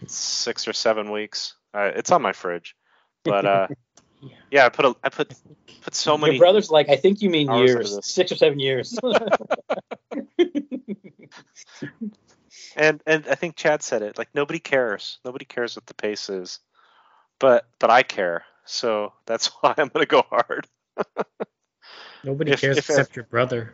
[0.07, 1.55] six or seven weeks.
[1.73, 2.75] Uh, it's on my fridge,
[3.23, 4.29] but uh, Yeah.
[4.51, 5.33] yeah, I put a, I put
[5.81, 6.33] put so many.
[6.33, 8.97] Your brother's like, I think you mean years, six or seven years.
[12.75, 14.17] and and I think Chad said it.
[14.17, 15.19] Like nobody cares.
[15.23, 16.59] Nobody cares what the pace is,
[17.39, 18.43] but but I care.
[18.71, 20.67] So that's why I'm gonna go hard.
[22.23, 23.73] Nobody If- cares if- except your brother.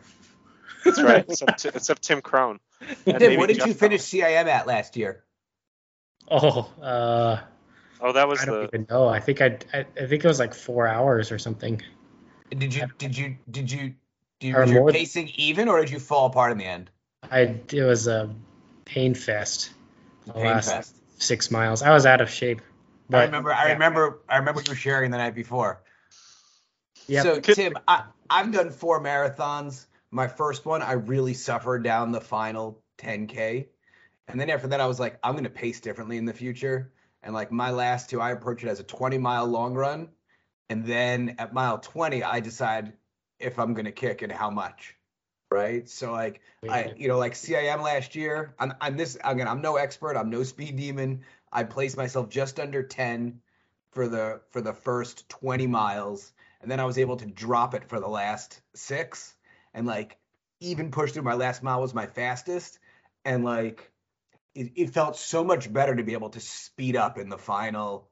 [0.84, 1.24] That's right.
[1.28, 2.60] except, except Tim Crone.
[3.06, 5.24] And Tim, what did Jeff you finish CIM at last year?
[6.30, 7.40] Oh, uh,
[8.00, 8.64] Oh, that was I don't the.
[8.68, 9.08] even know.
[9.08, 11.80] I think I, I, I think it was like four hours or something.
[12.50, 13.94] Did you did you did you
[14.38, 16.90] did you, was your more- pacing even or did you fall apart in the end?
[17.30, 18.30] I it was a
[18.84, 19.70] pain fest.
[20.26, 20.94] The Pain last fest.
[21.18, 21.82] six miles.
[21.82, 22.60] I was out of shape.
[23.12, 25.82] I remember I remember I remember you sharing the night before.
[27.08, 27.22] Yep.
[27.22, 29.86] So Tim, I, I've done four marathons.
[30.10, 33.66] My first one, I really suffered down the final 10k,
[34.28, 36.92] and then after that, I was like, I'm gonna pace differently in the future.
[37.22, 40.08] And like my last two, I approach it as a 20 mile long run,
[40.68, 42.92] and then at mile 20, I decide
[43.38, 44.96] if I'm gonna kick and how much.
[45.50, 45.88] Right.
[45.88, 48.54] So like I, you know, like CIM last year.
[48.58, 49.46] I'm, I'm this again.
[49.46, 50.16] I'm no expert.
[50.16, 51.22] I'm no speed demon.
[51.52, 53.40] I placed myself just under 10
[53.92, 57.88] for the for the first 20 miles, and then I was able to drop it
[57.88, 59.34] for the last six,
[59.72, 60.18] and like
[60.60, 62.78] even push through my last mile was my fastest,
[63.24, 63.90] and like
[64.54, 68.08] it, it felt so much better to be able to speed up in the final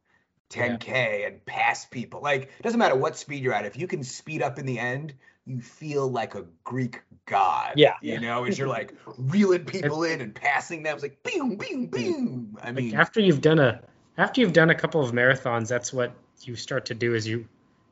[0.50, 2.20] 10k and pass people.
[2.20, 3.66] Like it doesn't matter what speed you're at.
[3.66, 5.14] If you can speed up in the end,
[5.46, 7.74] you feel like a Greek god.
[7.76, 7.94] Yeah.
[8.00, 10.94] You know, as you're like reeling people in and passing them.
[10.94, 12.58] It's like boom, boom, boom.
[12.62, 13.80] I like mean, after you've done a
[14.16, 17.46] after you've done a couple of marathons, that's what you start to do is you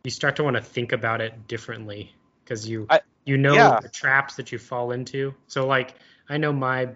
[0.05, 3.81] you start to want to think about it differently because you I- you know yeah.
[3.81, 5.35] the traps that you fall into.
[5.47, 5.95] So like
[6.29, 6.89] I know my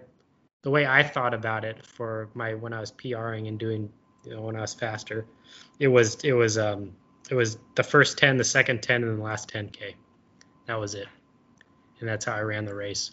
[0.63, 3.89] the way I thought about it for my when I was PRing and doing
[4.25, 5.25] you know when I was faster,
[5.79, 6.93] it was it was um
[7.29, 9.95] it was the first 10, the second 10 and the last 10k.
[10.67, 11.07] That was it.
[11.99, 13.11] And that's how I ran the race.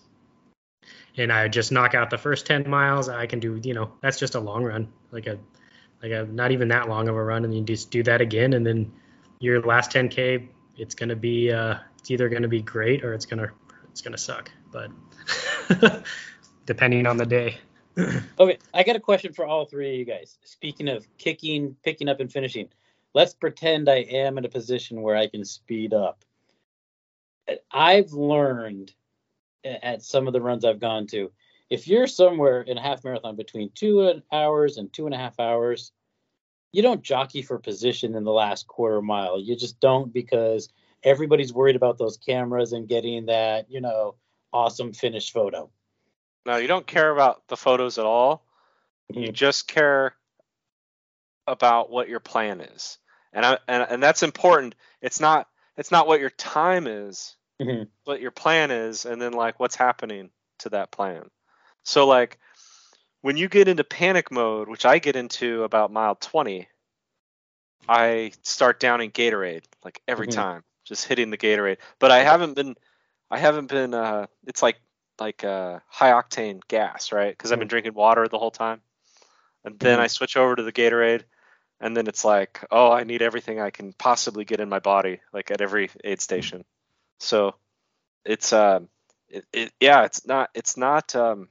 [1.16, 4.18] And I just knock out the first 10 miles, I can do, you know, that's
[4.18, 5.38] just a long run, like a
[6.02, 8.52] like a not even that long of a run and you just do that again
[8.52, 8.92] and then
[9.38, 13.14] your last 10k it's going to be uh it's either going to be great or
[13.14, 13.50] it's going to
[13.94, 14.90] it's going to suck, but
[16.66, 17.58] depending on the day.
[18.40, 20.36] Okay, I got a question for all three of you guys.
[20.42, 22.68] Speaking of kicking, picking up, and finishing,
[23.14, 26.24] let's pretend I am in a position where I can speed up.
[27.70, 28.92] I've learned
[29.64, 31.30] at some of the runs I've gone to,
[31.70, 35.40] if you're somewhere in a half marathon between two hours and two and a half
[35.40, 35.92] hours,
[36.72, 39.40] you don't jockey for position in the last quarter mile.
[39.40, 40.68] You just don't because
[41.02, 44.16] everybody's worried about those cameras and getting that, you know,
[44.52, 45.70] awesome finished photo.
[46.46, 48.44] No, you don't care about the photos at all.
[49.12, 49.32] You mm-hmm.
[49.32, 50.14] just care
[51.46, 52.98] about what your plan is,
[53.32, 54.74] and I, and and that's important.
[55.00, 57.88] It's not it's not what your time is, Mhm.
[58.04, 61.30] what your plan is, and then like what's happening to that plan.
[61.84, 62.38] So like
[63.22, 66.68] when you get into panic mode, which I get into about mile 20,
[67.88, 70.32] I start downing Gatorade like every Mhm.
[70.32, 71.78] time, just hitting the Gatorade.
[71.98, 72.76] But I haven't been
[73.30, 74.76] I haven't been uh it's like
[75.20, 77.30] like uh high octane gas, right?
[77.36, 78.80] Because I've been drinking water the whole time.
[79.64, 80.02] And then Mhm.
[80.02, 81.24] I switch over to the Gatorade
[81.80, 85.20] and then it's like, oh, I need everything I can possibly get in my body,
[85.32, 86.64] like at every aid station.
[87.18, 87.54] So
[88.24, 88.88] it's um
[89.28, 91.48] it, it yeah, it's not it's not um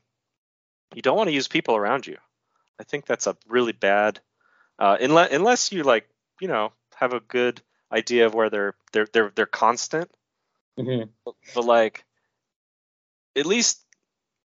[0.96, 2.18] you don't want to use people around you.
[2.80, 4.20] I think that's a really bad
[4.80, 6.10] uh unless unless you like,
[6.42, 7.62] you know, have a good
[7.92, 10.10] idea of where they're they're they're they're constant
[10.80, 11.10] Mhm.
[11.54, 12.04] but like
[13.36, 13.80] at least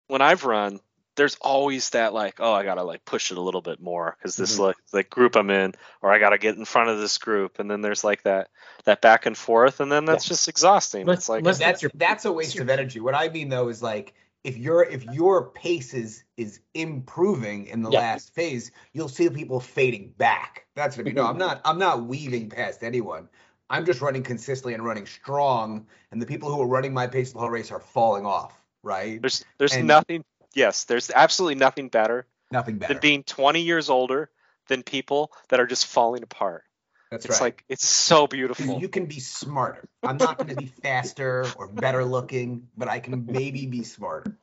[0.08, 0.80] when I've run,
[1.18, 4.36] there's always that like, oh, I gotta like push it a little bit more because
[4.38, 4.60] this Mhm.
[4.68, 7.70] like like group I'm in, or I gotta get in front of this group, and
[7.70, 8.50] then there's like that
[8.86, 11.06] that back and forth, and then that's just exhausting.
[11.06, 13.00] Let's- it's like let's- that's your- that's a waste of energy.
[13.02, 14.14] What I mean though is like
[14.44, 18.00] if your if your pace is is improving in the Yeah.
[18.00, 20.66] last phase, you'll see people fading back.
[20.76, 21.16] That's what I mean.
[21.16, 23.28] No, I'm not I'm not weaving past anyone,
[23.70, 27.34] I'm just running consistently and running strong, and the people who are running my pace
[27.34, 28.54] the whole race are falling off,
[28.84, 29.20] right?
[29.22, 30.24] There's there's And- nothing.
[30.58, 32.96] Yes, there's absolutely nothing better Nothing better.
[32.96, 34.32] than being 20 years older
[34.68, 36.64] than people that are just falling apart.
[37.12, 37.30] That's right.
[37.30, 37.46] It's right.
[37.46, 38.80] like it's so beautiful.
[38.80, 39.88] you can be smarter.
[40.04, 44.36] I'm not going to be faster or better looking, but I can maybe be smarter.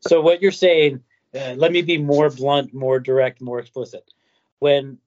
[0.00, 1.02] So what you're saying,
[1.34, 4.04] uh, let me be more blunt, more direct, more explicit.
[4.58, 4.98] When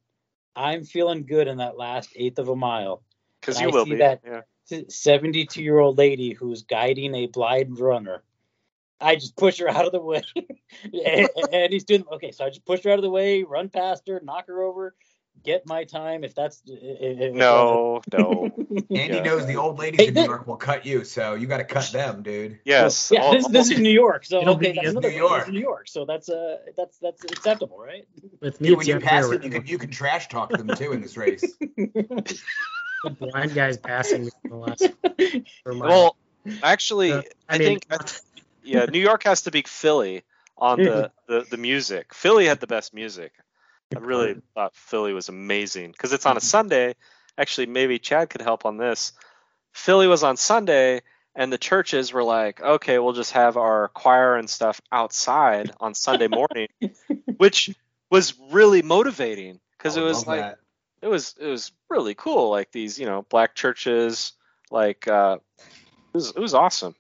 [0.55, 3.03] I'm feeling good in that last eighth of a mile,
[3.39, 3.97] Because you I will see be.
[3.97, 4.41] that- Yeah.
[4.89, 8.23] 72 year old lady who's guiding a blind runner.
[9.05, 10.23] I just push her out of the way.
[11.05, 12.31] and, and he's doing okay.
[12.31, 14.95] So I just push her out of the way, run past her, knock her over,
[15.43, 16.23] get my time.
[16.23, 18.45] If that's if- if- No, no.
[18.89, 19.21] Andy Yeah.
[19.23, 21.63] knows the old ladies Hey, in New York will cut you, so you got to
[21.63, 22.59] cut them, dude.
[22.65, 23.11] Yes.
[23.13, 25.49] Yeah, all- this, this is New York, so It'll okay, that's another New York.
[25.51, 28.07] New York, so that's uh that's that's acceptable, right?
[28.41, 30.49] With me, You, it's when you pass way them, you can you can trash talk
[30.49, 31.43] them too in this race.
[33.03, 34.89] The blind guy's passing me in the last.
[35.65, 36.15] well,
[36.63, 37.87] actually, uh, I, mean, think
[38.65, 40.23] yeah, New York has to beat Philly
[40.57, 42.13] on the, the the music.
[42.13, 43.33] Philly had the best music.
[43.95, 46.95] I really thought Philly was amazing because it's on a Sunday.
[47.37, 49.13] Actually, maybe Chad could help on this.
[49.73, 51.01] Philly was on Sunday,
[51.35, 55.93] and the churches were like, "Okay, we'll just have our choir and stuff outside on
[55.93, 56.67] Sunday morning,"
[57.37, 57.75] which
[58.09, 60.59] was really motivating because it was like that.
[61.01, 62.49] it was it was really cool.
[62.49, 64.33] Like these, you know, black churches,
[64.71, 66.95] like uh, it was it was awesome.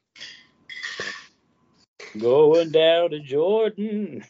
[2.19, 4.23] Going down to Jordan.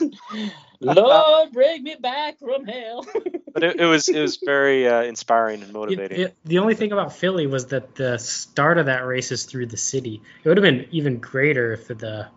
[0.80, 3.06] Lord, bring me back from hell.
[3.54, 6.20] But it, it was it was very uh, inspiring and motivating.
[6.20, 9.66] it- the only thing about Philly was that the start of that race is through
[9.66, 10.22] the city.
[10.44, 12.28] It would have been even greater if the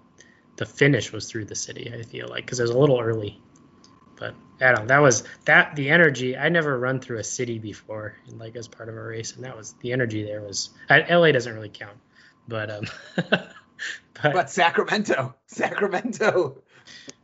[0.56, 1.94] the finish was through the city.
[1.94, 3.40] I feel like because it was a little early.
[4.18, 4.82] But I don't.
[4.82, 6.36] know, That was that the energy.
[6.36, 9.44] I never run through a city before, and like as part of a race, and
[9.46, 10.72] that was the energy there was.
[10.90, 11.98] I, LA doesn't really count,
[12.48, 12.86] but um.
[14.22, 16.62] but, But Sacramento, Sacramento,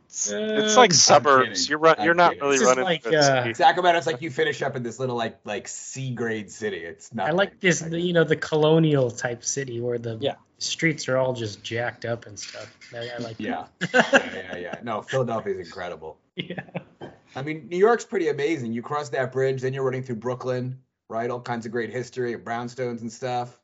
[0.06, 1.48] It's, it's like suburbs.
[1.48, 1.68] kidding.
[1.70, 2.44] You're run, I'm you're not kidding.
[2.44, 2.84] really This running.
[2.84, 3.52] like, through uh.
[3.54, 6.78] Sacramento's like you finish up in this little like like C grade city.
[6.78, 7.28] It's not.
[7.28, 10.34] I like this, the, you know, the colonial type city where the Yeah.
[10.58, 12.74] streets are all just jacked up and stuff.
[12.94, 13.36] I, I like.
[13.38, 13.66] Yeah.
[13.92, 14.02] yeah,
[14.34, 14.74] yeah, yeah.
[14.82, 16.18] No, Philadelphia's incredible.
[16.36, 16.60] yeah.
[17.36, 18.72] I mean, New York's pretty amazing.
[18.72, 21.30] You cross that bridge, then you're running through Brooklyn, right?
[21.30, 23.57] All kinds of great history of brownstones and stuff.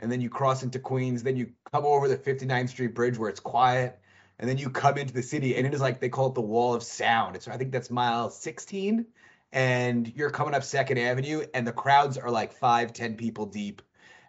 [0.00, 3.30] And then you cross into Queens, then you come over the 59th Street Bridge where
[3.30, 3.98] it's quiet,
[4.38, 6.40] and then you come into the city, and it is like they call it the
[6.40, 7.36] Wall of Sound.
[7.36, 9.06] It's I think that's mile 16,
[9.52, 13.82] and you're coming up Second Avenue, and the crowds are like five, ten people deep.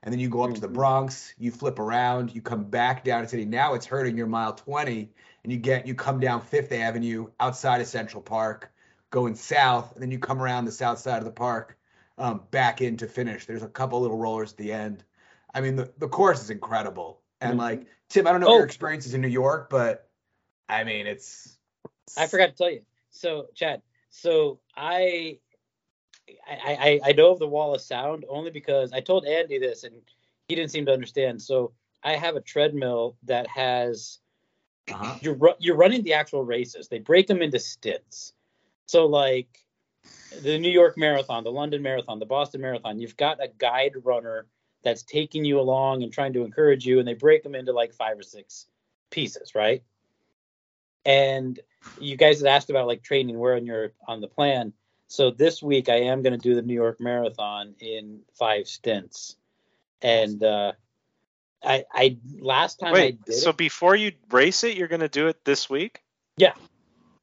[0.03, 0.73] And then you go up to the Mhm.
[0.73, 3.45] Bronx, you flip around, you come back down to city.
[3.45, 5.11] Now it's hurting your mile 20,
[5.43, 8.71] and you get you come down Fifth Avenue outside of Central Park
[9.09, 11.77] going south, and then you come around the south side of the park,
[12.17, 13.45] um, back in to finish.
[13.45, 15.03] There's a couple little rollers at the end.
[15.55, 17.21] I mean, the, the course is incredible.
[17.41, 17.61] And Mhm.
[17.61, 18.55] like Tim, I don't know Oh.
[18.57, 20.07] your experiences in New York, but
[20.69, 21.57] I mean, it's.
[22.17, 22.85] I forgot to tell you.
[23.09, 23.81] So, Chad.
[24.09, 25.39] So I,
[26.47, 29.83] I, I, I know of the wall of sound only because I told Andy this
[29.83, 29.95] and
[30.47, 31.41] he didn't seem to understand.
[31.41, 31.71] So
[32.03, 34.19] I have a treadmill that has
[34.89, 35.17] Uh-huh.
[35.21, 36.87] you're ru- you're running the actual races.
[36.89, 38.33] They break them into stints.
[38.87, 39.47] So like
[40.41, 44.47] the New York Marathon, the London Marathon, the Boston Marathon, you've got a guide runner
[44.85, 47.93] that's taking you along and trying to encourage you, and they break them into like
[47.93, 48.67] five or six
[49.09, 49.83] pieces, right?
[51.03, 51.59] And
[51.99, 54.71] you guys had asked about like training where on your on the plan.
[55.07, 59.35] So this week I am going to do the New York Marathon in five stints,
[60.01, 60.73] and uh,
[61.63, 65.09] I I last time I Wait, did so it, before you race it, you're gonna
[65.09, 66.01] do it this week?
[66.37, 66.53] Yeah.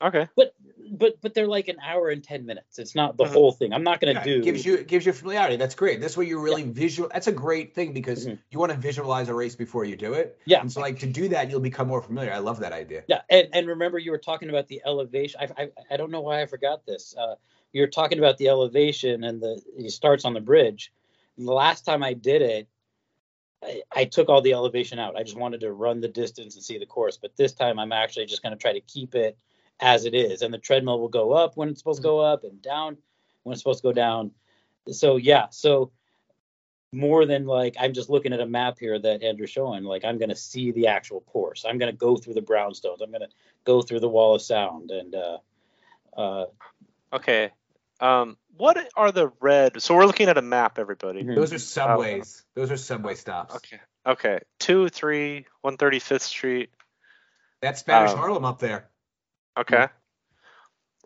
[0.02, 0.28] Okay.
[0.36, 0.52] but
[0.92, 2.78] but but they're like an hour and ten minutes.
[2.78, 3.32] It's not the Mhm.
[3.32, 3.72] whole thing.
[3.72, 4.40] I'm not going to Yeah, do.
[4.40, 5.56] it gives you it gives you familiarity.
[5.56, 6.00] That's great.
[6.00, 7.08] That's where you're really visual.
[7.12, 8.38] That's a great thing because Mhm.
[8.50, 10.38] you want to visualize a race before you do it.
[10.44, 10.60] Yeah.
[10.60, 12.30] And so like to do that, you'll become more familiar.
[12.30, 13.04] I love that idea.
[13.08, 15.40] Yeah, and, and remember you were talking about the elevation.
[15.40, 17.16] I, I I don't know why I forgot this.
[17.16, 17.36] Uh,
[17.72, 20.92] you're talking about the elevation and the it starts on the bridge.
[21.38, 22.68] And The last time I did it,
[23.62, 25.16] I, I took all the elevation out.
[25.16, 27.16] I just wanted to run the distance and see the course.
[27.16, 29.38] But this time I'm actually just going to try to keep it
[29.82, 32.44] as it is, and the treadmill will go up when it's supposed to go up
[32.44, 32.96] and down
[33.42, 34.30] when it's supposed to go down.
[34.90, 35.90] So yeah, so
[36.92, 39.82] more than like I'm just looking at a map here that Andrew's showing.
[39.84, 41.64] Like I'm going to see the actual course.
[41.68, 43.02] I'm going to go through the brownstones.
[43.02, 43.28] I'm going to
[43.64, 45.38] go through the wall of sound and uh,
[46.16, 46.46] uh,
[47.12, 47.50] Okay.
[48.00, 49.82] Um, what are the red?
[49.82, 51.22] So we're looking at a map, everybody.
[51.22, 51.34] Mhm.
[51.34, 52.42] Those are subways.
[52.54, 53.56] Those are subway stops.
[53.56, 53.80] Okay.
[54.06, 54.40] Okay.
[54.58, 56.70] Two, three, one thirty fifth Street.
[57.60, 58.88] That's Spanish Um, Harlem up there.
[59.58, 59.88] Okay.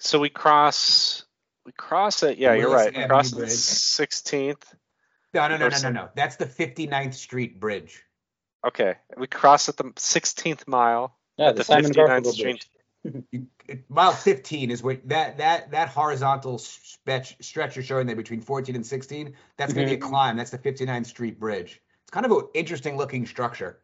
[0.00, 1.24] So we cross.
[1.64, 2.38] We cross it.
[2.38, 2.92] Yeah, you're right.
[2.92, 3.50] We Avenue cross the Bridge.
[3.50, 4.74] sixteenth.
[5.34, 6.08] No, no, no, no, no, no.
[6.14, 8.02] That's the 59th Street Bridge.
[8.66, 11.14] Okay, we cross at the 16th mile.
[11.36, 12.66] Yeah, at the, Simon 59th Garfunkel Street.
[13.04, 13.24] Bridge.
[13.30, 18.16] You, it, mile 15 is what that that that horizontal stretch stretch you're showing there
[18.16, 19.34] between 14 and 16.
[19.56, 20.36] That's going to be a climb.
[20.36, 21.80] That's the 59th Street Bridge.
[22.02, 23.78] It's kind of an interesting looking structure,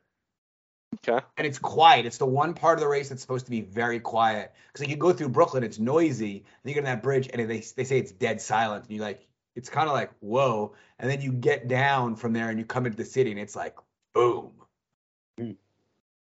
[0.95, 1.25] Okay.
[1.37, 2.07] and it's quiet.
[2.07, 4.53] It's the one part of the race that's supposed to be very quiet.
[4.67, 6.37] Because like you go through Brooklyn, it's noisy.
[6.37, 9.01] And you get on that bridge, and they they say it's dead silent, and you
[9.01, 9.27] like
[9.57, 10.75] it's kind of like whoa.
[10.99, 13.57] And then you get down from there, and you come into the city, and it's
[13.57, 13.77] like
[14.15, 14.53] boom.
[15.39, 15.53] Hmm.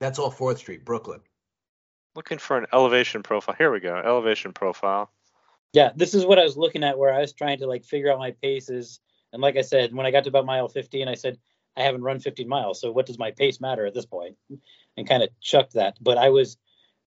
[0.01, 1.21] That's all Fourth Street, Brooklyn.
[2.15, 3.57] Looking for an elevation profile.
[3.57, 3.97] Here we go.
[3.97, 5.11] Elevation profile.
[5.73, 8.13] Yeah, this is what I was looking at where I was trying to like figure
[8.13, 9.01] out my paces.
[9.33, 11.39] And like I said, when I got to about mile 15, I said,
[11.77, 12.81] I haven't run 15 miles.
[12.81, 14.37] So what does my pace matter at this point?
[14.97, 15.97] And kind of chucked that.
[16.01, 16.57] But I was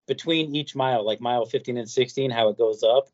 [0.07, 3.09] between each mile, like mile 15 and 16, how it goes up.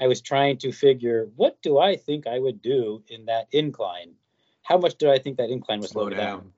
[0.00, 4.14] I was trying to figure what do I think I would do in that incline?
[4.62, 6.18] How much do I think that incline was slow, down?
[6.18, 6.52] down.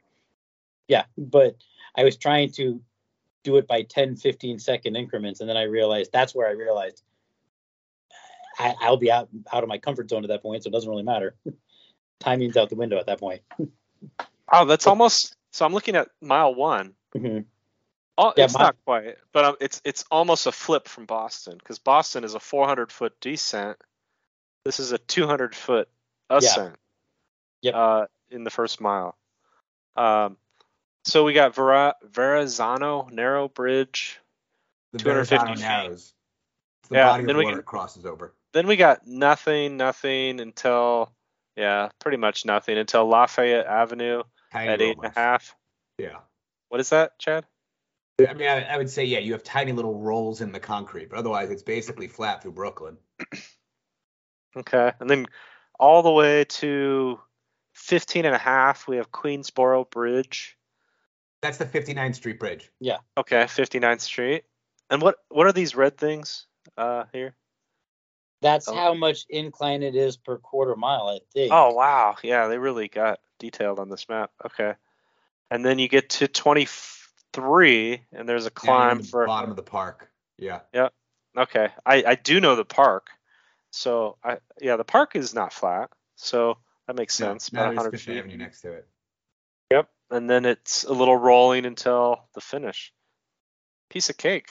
[0.88, 1.56] Yeah, but
[1.96, 2.80] I was trying to
[3.42, 5.40] do it by 10, 15 second increments.
[5.40, 7.02] And then I realized that's where I realized
[8.58, 10.62] I, I'll be out, out of my comfort zone at that point.
[10.62, 11.34] So it doesn't really matter.
[12.20, 13.42] Timing's out the window at that point.
[14.52, 15.36] Oh, that's almost.
[15.50, 16.94] So I'm looking at mile one.
[17.14, 17.44] Mhm.
[18.18, 21.56] Oh, Yeah, it's mi- not quite, but um, it's it's almost a flip from Boston
[21.58, 23.78] because Boston is a 400 foot descent.
[24.64, 25.88] This is a 200 foot
[26.30, 26.76] ascent.
[27.62, 27.74] Yep.
[27.74, 29.16] Uh, in the first mile.
[29.96, 30.36] Um,
[31.04, 34.18] so we got Vera, Verrazano narrow bridge.
[34.92, 35.62] The 250 Verrazano feet.
[35.62, 36.14] Narrows.
[36.80, 38.34] It's the Yeah, body of then the we water can- it crosses over.
[38.52, 41.12] Then we got nothing, nothing until
[41.56, 44.22] yeah, pretty much nothing until Lafayette Avenue
[44.52, 45.18] Tiny at eight and a moments.
[45.18, 45.56] half.
[45.98, 46.18] Yeah.
[46.68, 47.44] What is that, Chad?
[48.26, 51.10] I mean, I, I would say, yeah, you have tiny little rolls in the concrete,
[51.10, 52.98] but otherwise it's basically flat through Brooklyn.
[54.56, 54.92] Okay.
[55.00, 55.26] And then
[55.78, 57.18] all the way to
[57.74, 60.58] 15 and a half, we have Queensboro Bridge.
[61.40, 62.70] That's the 59th Street Bridge.
[62.78, 62.98] Yeah.
[63.16, 64.44] Okay, 59th Street.
[64.90, 66.46] And what what are these red things
[66.76, 67.34] uh here?
[68.42, 68.74] That's Oh.
[68.74, 71.52] how much incline it is per quarter mile, I think.
[71.52, 72.16] Oh, wow.
[72.22, 74.32] Yeah, they really got detailed on this map.
[74.44, 74.74] Okay.
[75.50, 79.50] And then you get to 23 and there's a Down near climb the for bottom
[79.50, 80.10] of the park.
[80.38, 80.60] Yeah.
[80.74, 80.88] Yeah.
[81.36, 81.68] Okay.
[81.86, 83.08] I I do know the park.
[83.70, 85.90] So I yeah, the park is not flat.
[86.16, 87.52] So that makes sense.
[87.52, 88.18] No, About there's 100 Fifth feet.
[88.18, 88.88] Avenue next to it.
[89.70, 89.88] Yep.
[90.10, 92.92] And then it's a little rolling until the finish.
[93.88, 94.50] Piece of cake.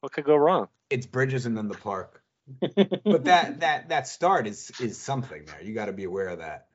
[0.00, 0.68] What could go wrong?
[0.90, 2.22] It's bridges and then the park.
[2.60, 5.62] But that that that start is is something there.
[5.62, 6.68] You got to be aware of that.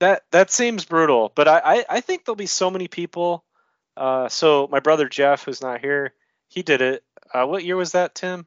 [0.00, 3.44] That that seems brutal, but I, I, I think there'll be so many people.
[3.96, 6.14] Uh, so my brother Jeff, who's not here,
[6.48, 7.04] he did it.
[7.32, 8.46] Uh, what year was that, Tim?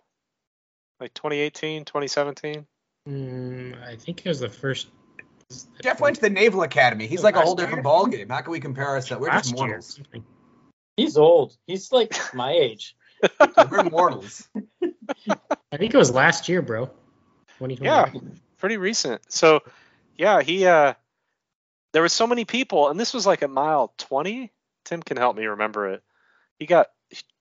[0.99, 2.65] Like 2018, 2017?
[3.07, 4.87] Mm, I think it was the first.
[5.81, 7.07] Jeff went to the Naval Academy.
[7.07, 7.83] He's like a whole different year?
[7.83, 8.29] ball game.
[8.29, 9.21] How can we compare ourselves?
[9.21, 9.67] We're just last year.
[9.67, 9.95] mortals.
[9.95, 10.25] something.
[10.97, 11.55] He's old.
[11.67, 12.95] He's like my age.
[13.69, 14.47] We're mortals.
[15.71, 16.89] I think it was last year, bro.
[17.85, 18.05] Yeah,
[18.57, 19.21] pretty recent.
[19.31, 19.61] So,
[20.17, 20.93] yeah, he uh,
[21.93, 24.51] there were so many people, and this was like at mile 20.
[24.85, 26.03] Tim can help me remember it.
[26.59, 26.87] He got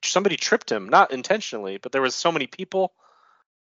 [0.02, 2.92] somebody tripped him, not intentionally, but there was so many people.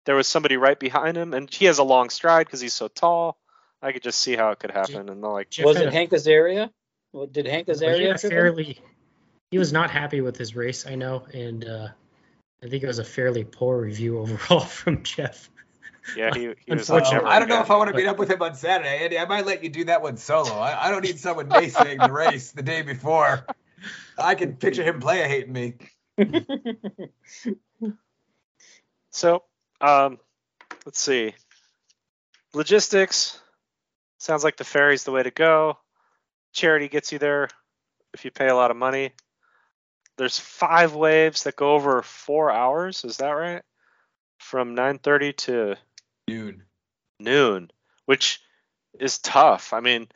[0.06, 2.88] There was somebody right behind him, and he has a long stride because he's so
[2.88, 3.38] tall.
[3.82, 6.12] I could just see how it could happen, and they're like, Was it a- Hank
[6.12, 6.72] Azaria?
[7.14, 8.30] Well, did Hank But he Azaria had a him?
[8.30, 8.80] fairly.
[9.52, 11.88] He was not happy with his race, I know, and uh,
[12.64, 15.50] I think it was a fairly poor review overall from Jeff.
[16.16, 16.90] yeah, he, he was.
[16.90, 17.30] Unfortunately.
[17.30, 19.20] I don't know if I want to meet up with him on Saturday, Andy.
[19.20, 20.54] I might let you do that one solo.
[20.54, 23.46] I, I don't need someone naysaying the race the day before.
[24.18, 25.76] I can picture him player hating me.
[29.18, 29.42] So,
[29.82, 30.20] um,
[30.86, 31.34] let's see.
[32.54, 33.40] Logistics
[34.20, 35.80] sounds like the ferry's the way to go.
[36.54, 37.50] Charity gets you there
[38.14, 39.14] if you pay a lot of money.
[40.18, 43.04] There's five waves that go over four hours.
[43.06, 43.62] Is that right?
[44.40, 45.76] From 9:30 to
[46.28, 46.64] noon.
[47.20, 47.72] noon,
[48.06, 48.42] which
[49.00, 49.74] is tough.
[49.74, 50.08] I mean,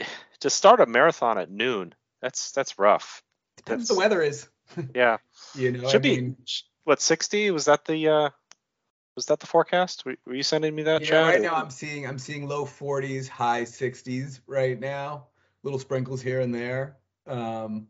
[0.40, 3.22] to start a marathon at noon, that's that's rough.
[3.56, 4.48] Depends That's- the weather is.
[4.94, 5.16] Yeah,
[5.56, 6.36] You know, should I be mean,
[6.84, 7.50] what 60?
[7.50, 8.30] Was that the uh,
[9.16, 10.04] was that the forecast?
[10.06, 11.00] Were, were you sending me that?
[11.02, 15.26] yeah, Chad, right or- now I'm seeing I'm seeing low 40s, high 60s right now.
[15.64, 16.96] Little sprinkles here and there.
[17.26, 17.88] Um,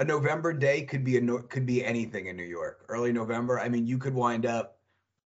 [0.00, 2.86] a November day could be a could be anything in New York.
[2.88, 4.78] Early November, I mean, you could wind up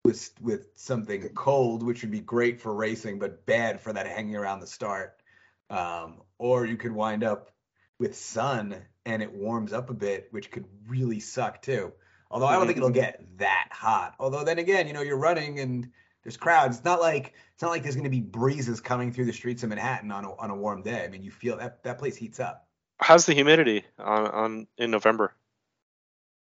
[0.06, 4.38] with with something cold, which would be great for racing, but bad for that hanging
[4.38, 5.22] around the start.
[5.70, 7.52] Um, or you could wind up
[8.00, 11.94] with sun and it warms up a bit, which could really suck too.
[12.30, 14.16] Although I don't think it'll get that hot.
[14.20, 15.92] Although then again, you know, you're running and
[16.24, 16.78] There's crowds.
[16.78, 19.64] It's not like it's not like there's going to be breezes coming through the streets
[19.64, 21.04] of Manhattan on a, on a warm day.
[21.04, 22.68] I mean, you feel that that place heats up.
[23.02, 25.34] How's the humidity on, on in November?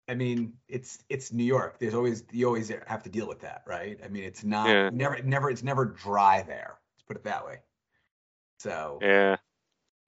[0.09, 1.79] I mean, it's it's New York.
[1.79, 3.99] There's always you always have to deal with that, right?
[4.05, 4.91] I mean, it's not Yeah.
[4.93, 6.79] never never it's never dry there.
[6.97, 7.59] Let's put it that way.
[8.59, 9.37] So Yeah.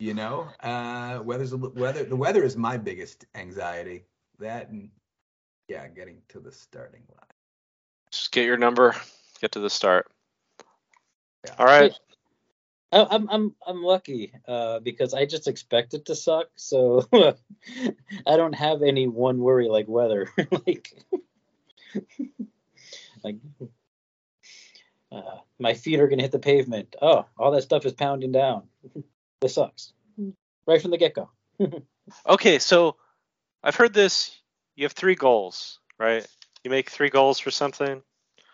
[0.01, 2.03] you know, uh, weather's a, weather.
[2.03, 4.05] The weather is my biggest anxiety.
[4.41, 4.91] That and
[5.69, 7.27] yeah, getting to the starting line.
[8.11, 8.97] Just get your number,
[9.41, 10.11] get to the start.
[11.47, 11.55] Yeah.
[11.59, 11.93] All right.
[12.93, 18.37] I- I'm I'm I'm lucky uh, because I just expect it to suck, so I
[18.37, 20.29] don't have any one worry like weather.
[20.67, 20.93] like,
[23.25, 23.37] like
[25.11, 26.95] uh, my feet are gonna hit the pavement.
[27.01, 28.65] Oh, all that stuff is pounding down.
[29.41, 29.95] this sucks
[30.67, 31.31] right from the get go.
[32.27, 32.97] Okay, so
[33.63, 34.39] I've heard this.
[34.77, 36.27] You have three goals, right?
[36.65, 38.03] You make three goals for something.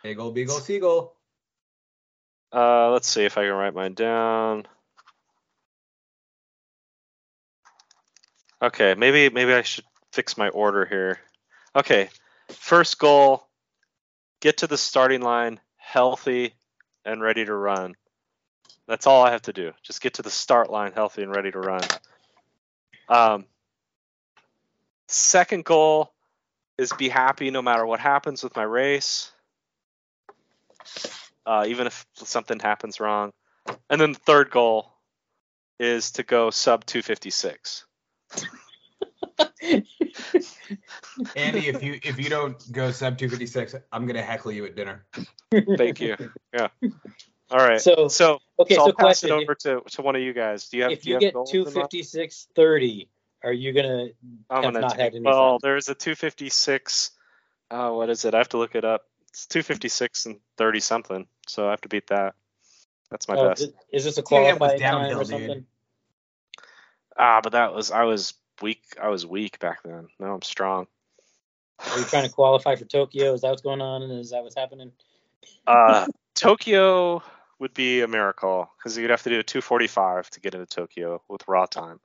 [0.04, 1.17] Eagle, beagle, seagull.
[2.52, 4.66] Uh, let's see if I can write mine down.
[8.60, 11.20] Okay, maybe maybe I should fix my order here.
[11.76, 12.08] Okay,
[12.48, 13.46] first goal:
[14.40, 16.54] get to the starting line healthy
[17.04, 17.94] and ready to run.
[18.86, 19.72] That's all I have to do.
[19.82, 21.82] Just get to the start line healthy and ready to run.
[23.08, 23.44] Um,
[25.06, 26.12] second goal
[26.78, 29.30] is be happy no matter what happens with my race
[31.48, 33.32] uh, even if something happens wrong.
[33.88, 34.92] And then the third goal
[35.80, 37.86] is to go sub 256.
[41.36, 45.06] Andy, if you if you don't go sub 256, I'm gonna heckle you at dinner.
[45.76, 46.16] Thank you.
[46.52, 46.68] Yeah.
[47.50, 47.80] All right.
[47.80, 50.34] So- so, okay, so so I'll pass question: it over to, to one of you
[50.34, 50.68] guys.
[50.68, 50.92] Do you have?
[50.92, 51.88] if do you, get goals in mind?
[51.90, 53.08] 256.30,
[53.42, 54.08] are you gonna
[54.50, 55.58] I'm have gonna not take- had any well, fun?
[55.62, 57.12] there's a 256.
[57.70, 58.34] Uh, what is it?
[58.34, 59.02] I have to look it up.
[59.28, 61.26] It's 256 and 30 something.
[61.48, 62.34] So I have to beat that.
[63.10, 63.62] That's my Oh, best.
[63.62, 65.30] is- is this a Yeah, it was qualifying time downhill, or dude.
[65.30, 65.66] something?
[67.16, 68.82] Ah, but that was I was weak.
[69.00, 70.08] I was weak back then.
[70.18, 70.86] Now I'm strong.
[71.78, 73.32] Are you trying to qualify for Tokyo?
[73.32, 74.02] Is that what's going on?
[74.02, 74.92] Is that what's happening?
[75.66, 77.22] Uh, Tokyo
[77.58, 81.22] would be a miracle because you'd have to do a 245 to get into Tokyo
[81.28, 82.00] with raw time.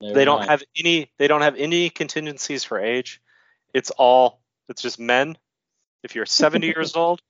[0.00, 0.50] Never They don't mind.
[0.50, 1.10] have any.
[1.18, 3.20] They don't have any contingencies for age.
[3.72, 4.40] It's all.
[4.68, 5.36] It's just men.
[6.02, 7.20] If you're 70 years old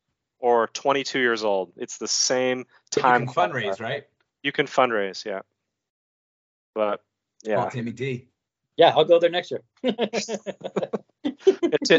[0.44, 3.22] or 22 years old, it's the same time.
[3.22, 4.04] you can fundraise, right?
[4.42, 5.40] You can fundraise, yeah.
[6.74, 7.00] But
[7.44, 8.28] yeah, oh, Call Timmy T.
[8.76, 9.62] Yeah, I'll go there next year.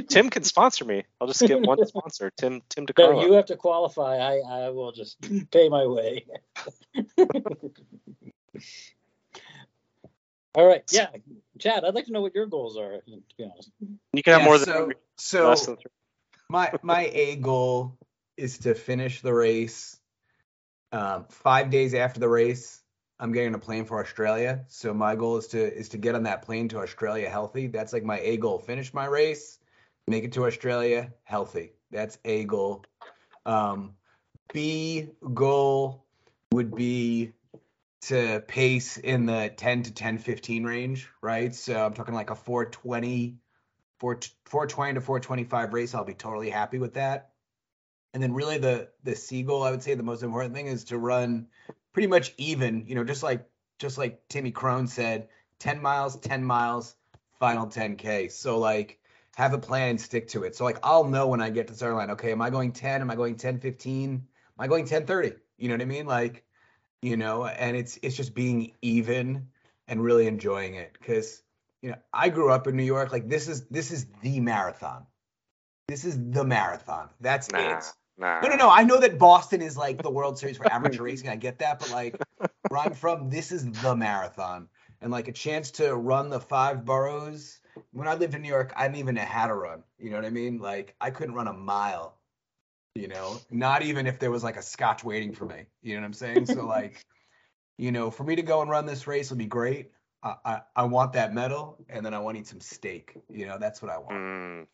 [0.07, 1.05] Tim can sponsor me.
[1.19, 3.23] I'll just get one sponsor, Tim Tim no, DiCarlo.
[3.23, 4.17] you have to qualify.
[4.17, 5.17] I, I will just
[5.51, 6.25] pay my way.
[10.53, 10.83] All right.
[10.91, 11.07] Yeah.
[11.57, 13.71] Chad, I'd like to know what your goals are, to be honest.
[14.13, 15.91] You can have Yeah, more than so three, so less than three.
[16.47, 17.97] my my A goal
[18.37, 19.97] is to finish the race.
[20.91, 22.81] Um, five days after the race,
[23.19, 24.65] I'm getting a plane for Australia.
[24.67, 27.67] So my goal is to is to get on that plane to Australia healthy.
[27.67, 28.59] That's like my A goal.
[28.59, 29.59] Finish my race,
[30.07, 31.73] make it to Australia healthy.
[31.91, 32.83] That's A goal.
[33.45, 33.95] Um,
[34.53, 36.05] B goal
[36.51, 37.33] would be
[38.03, 41.55] to pace in the 10 to 10 15 range, right?
[41.55, 43.37] So I'm talking like a 420
[43.99, 47.31] 4 420 to 425 race, I'll be totally happy with that.
[48.15, 50.97] And then really the the seagull, I would say the most important thing is to
[50.97, 51.47] run
[51.91, 53.45] pretty much even, you know, just like
[53.77, 55.27] just like Timmy Crone said,
[55.59, 56.95] 10 miles, 10 miles,
[57.41, 58.31] final 10k.
[58.31, 59.01] So like
[59.35, 60.55] have a plan and stick to it.
[60.55, 62.71] So like I'll know when I get to the start line, okay, am I going
[62.71, 63.01] 10?
[63.01, 64.11] Am I going 10 15?
[64.13, 64.23] Am
[64.57, 65.33] I going 10 30?
[65.57, 66.05] You know what I mean?
[66.05, 66.45] Like,
[67.01, 69.49] you know, and it's it's just being even
[69.89, 71.43] and really enjoying it because
[71.81, 73.11] you know, I grew up in New York.
[73.11, 75.05] Like this is this is the marathon.
[75.89, 77.09] This is the marathon.
[77.19, 77.93] That's Nah, it.
[78.17, 78.41] Nah.
[78.41, 78.69] No, no, no.
[78.69, 81.29] I know that Boston is like the World Series for amateur racing.
[81.29, 82.17] I get that, but like
[82.69, 84.69] where I'm from, this is the marathon.
[85.01, 87.59] And like a chance to run the five boroughs.
[87.91, 89.83] When I lived in New York, I didn't even know how to run.
[89.99, 90.59] You know what I mean?
[90.59, 92.17] Like I couldn't run a mile.
[92.95, 95.65] You know, not even if there was like a scotch waiting for me.
[95.83, 96.45] You know what I'm saying?
[96.45, 97.05] So like,
[97.77, 99.91] you know, for me to go and run this race would be great.
[100.23, 103.17] I, I, I want that medal, and then I want to eat some steak.
[103.29, 104.13] You know, that's what I want.
[104.13, 104.67] Mm,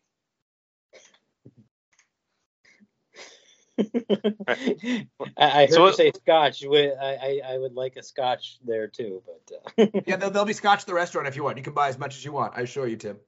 [3.78, 5.06] I,
[5.36, 6.64] I heard So you say Scotch.
[6.64, 10.52] I, I, I would like a Scotch there too, but uh, Yeah, there'll, there'll be
[10.52, 11.56] scotch at the restaurant if you want.
[11.56, 12.54] You can buy as much as you want.
[12.56, 13.18] I assure you, Tim.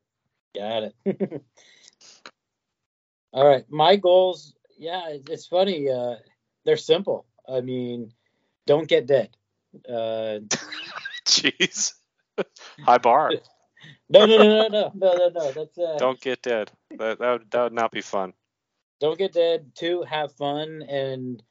[0.55, 1.43] got it.
[3.33, 4.55] All right, my goals.
[4.79, 5.91] Yeah, it's funny.
[5.91, 6.17] Uh,
[6.65, 7.27] they're simple.
[7.49, 8.13] I mean,
[8.67, 9.31] don't get dead.
[9.89, 10.41] Uh,
[11.27, 11.95] Jeez.
[12.81, 13.33] High bar.
[14.09, 15.53] no, no, no, no, no, no, no, no.
[15.53, 16.71] That's uh, Don't get dead.
[16.99, 18.35] That, that would that would not be fun.
[19.01, 19.73] Don't get dead.
[19.75, 20.83] Two, have fun.
[20.89, 21.43] And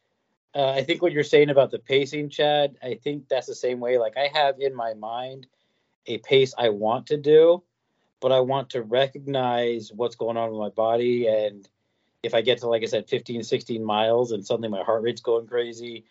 [0.56, 3.80] uh, I think what you're saying about the pacing, Chad, I think that's the same
[3.80, 3.98] way.
[3.98, 5.48] Like I have in my mind
[6.06, 7.64] a pace I want to do,
[8.20, 11.28] but I want to recognize what's going on with my body.
[11.28, 11.68] And
[12.22, 15.22] if I get to, like I said, 15, 16 miles and suddenly my heart rate's
[15.22, 16.06] going crazy,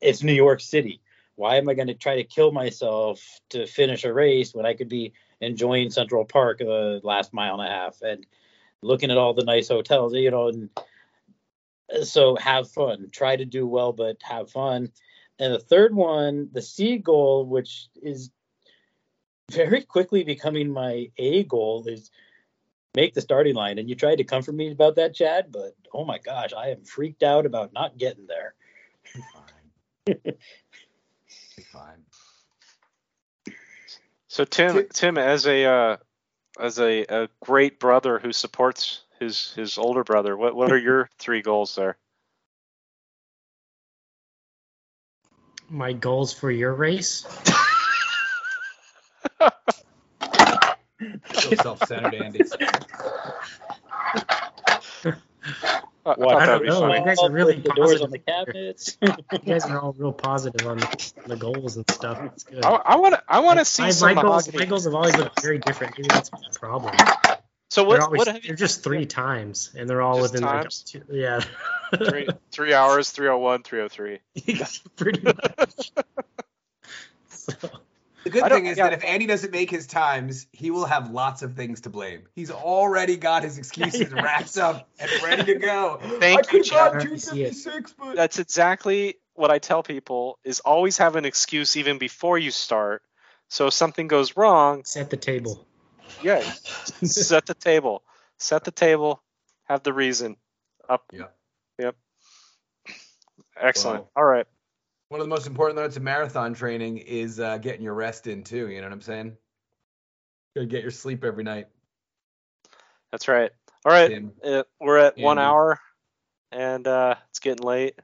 [0.00, 1.00] it's New York City.
[1.34, 3.20] Why am I going to try to kill myself
[3.50, 7.68] to finish a race when I could be enjoying Central Park the last mile and
[7.68, 8.26] a half and
[8.82, 10.70] looking at all the nice hotels, you know, and
[12.02, 13.08] so have fun.
[13.12, 14.92] Try to do well, but have fun.
[15.38, 18.30] And the third one, the C goal, which is
[19.50, 22.10] very quickly becoming my A goal, is
[22.94, 23.78] make the starting line.
[23.78, 26.84] And you tried to comfort me about that, Chad, but oh my gosh, I am
[26.84, 28.54] freaked out about not getting there.
[29.32, 30.16] Fine.
[31.56, 32.04] Be fine.
[34.26, 35.96] So Tim, Tim, as a uh,
[36.58, 41.08] as a, a great brother who supports his his older brother, what what are your
[41.18, 41.96] three goals there?
[45.70, 47.26] My goals for your race?
[51.32, 52.42] So self-centered, Andy.
[55.04, 55.12] I,
[56.04, 56.80] I Watch thought I that'd don't be know.
[56.80, 57.00] fun.
[57.00, 58.10] You guys are really the doors on positive.
[58.10, 58.98] the cabinets.
[59.32, 60.78] You guys are all real positive on
[61.26, 62.20] the goals and stuff.
[62.32, 62.64] It's good.
[62.64, 65.16] I want to I want to see my, some my goals, my goals have always
[65.16, 65.94] looked very different.
[65.96, 66.94] Maybe that's my problem.
[67.70, 70.32] So they're what always, what have you they're just three times, and they're all Just
[70.32, 70.84] within times?
[70.94, 71.40] like two, yeah.
[71.96, 74.20] three three hours, three oh one, three oh three.
[74.96, 75.92] Pretty much.
[77.28, 77.52] so,
[78.28, 78.90] The good thing is yeah.
[78.90, 82.24] that if Andy doesn't make his times, he will have lots of things to blame.
[82.34, 85.98] He's already got his excuses wrapped up and ready to go.
[86.20, 86.92] Thank I you, could Chad.
[86.92, 87.56] not I see it.
[87.56, 92.36] 256, but That's exactly what I tell people is always have an excuse even before
[92.36, 93.00] you start.
[93.48, 95.66] So if something goes wrong, set the table.
[96.22, 96.42] yeah,
[97.02, 98.02] set the table.
[98.36, 99.22] Set the table.
[99.64, 100.36] Have the reason.
[100.86, 101.02] Up.
[101.14, 101.34] Yep.
[101.78, 101.96] Yep.
[103.58, 104.02] Excellent.
[104.02, 104.10] Wow.
[104.16, 104.46] All right.
[105.08, 108.42] One of the most important notes of marathon training is uh, getting your rest in
[108.42, 108.68] too.
[108.68, 109.36] You know what I'm saying?
[110.54, 111.68] Gotta get your sleep every night.
[113.10, 113.50] That's right.
[113.84, 114.08] All right.
[114.08, 114.32] Tim.
[114.44, 115.80] Uh, we're at one hour,
[116.52, 117.98] and uh, it's getting late.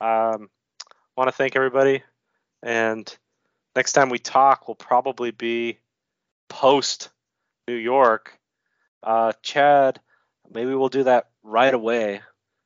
[0.00, 0.50] Um,
[1.14, 2.02] Want to thank everybody,
[2.62, 3.14] and
[3.76, 5.78] next time we talk we'll probably be
[6.48, 7.10] post
[7.68, 8.38] New York.
[9.02, 10.00] Uh, Chad,
[10.52, 12.22] maybe we'll do that right away,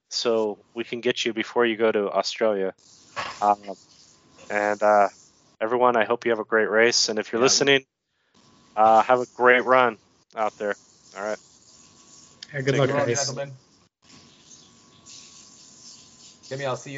[0.09, 2.73] so we can get you before you go to Australia.
[3.41, 3.63] Um,
[4.51, 5.09] and uh,
[5.61, 7.45] everyone, I hope you have a great race, and if you're Yeah.
[7.45, 7.85] listening,
[8.77, 9.99] uh, have a great run
[10.37, 10.77] out there.
[11.17, 11.39] All right.
[12.53, 13.19] Yeah, good Take luck, care, guys.
[13.19, 13.53] gentlemen.
[16.49, 16.95] Jimmy, I'll see you.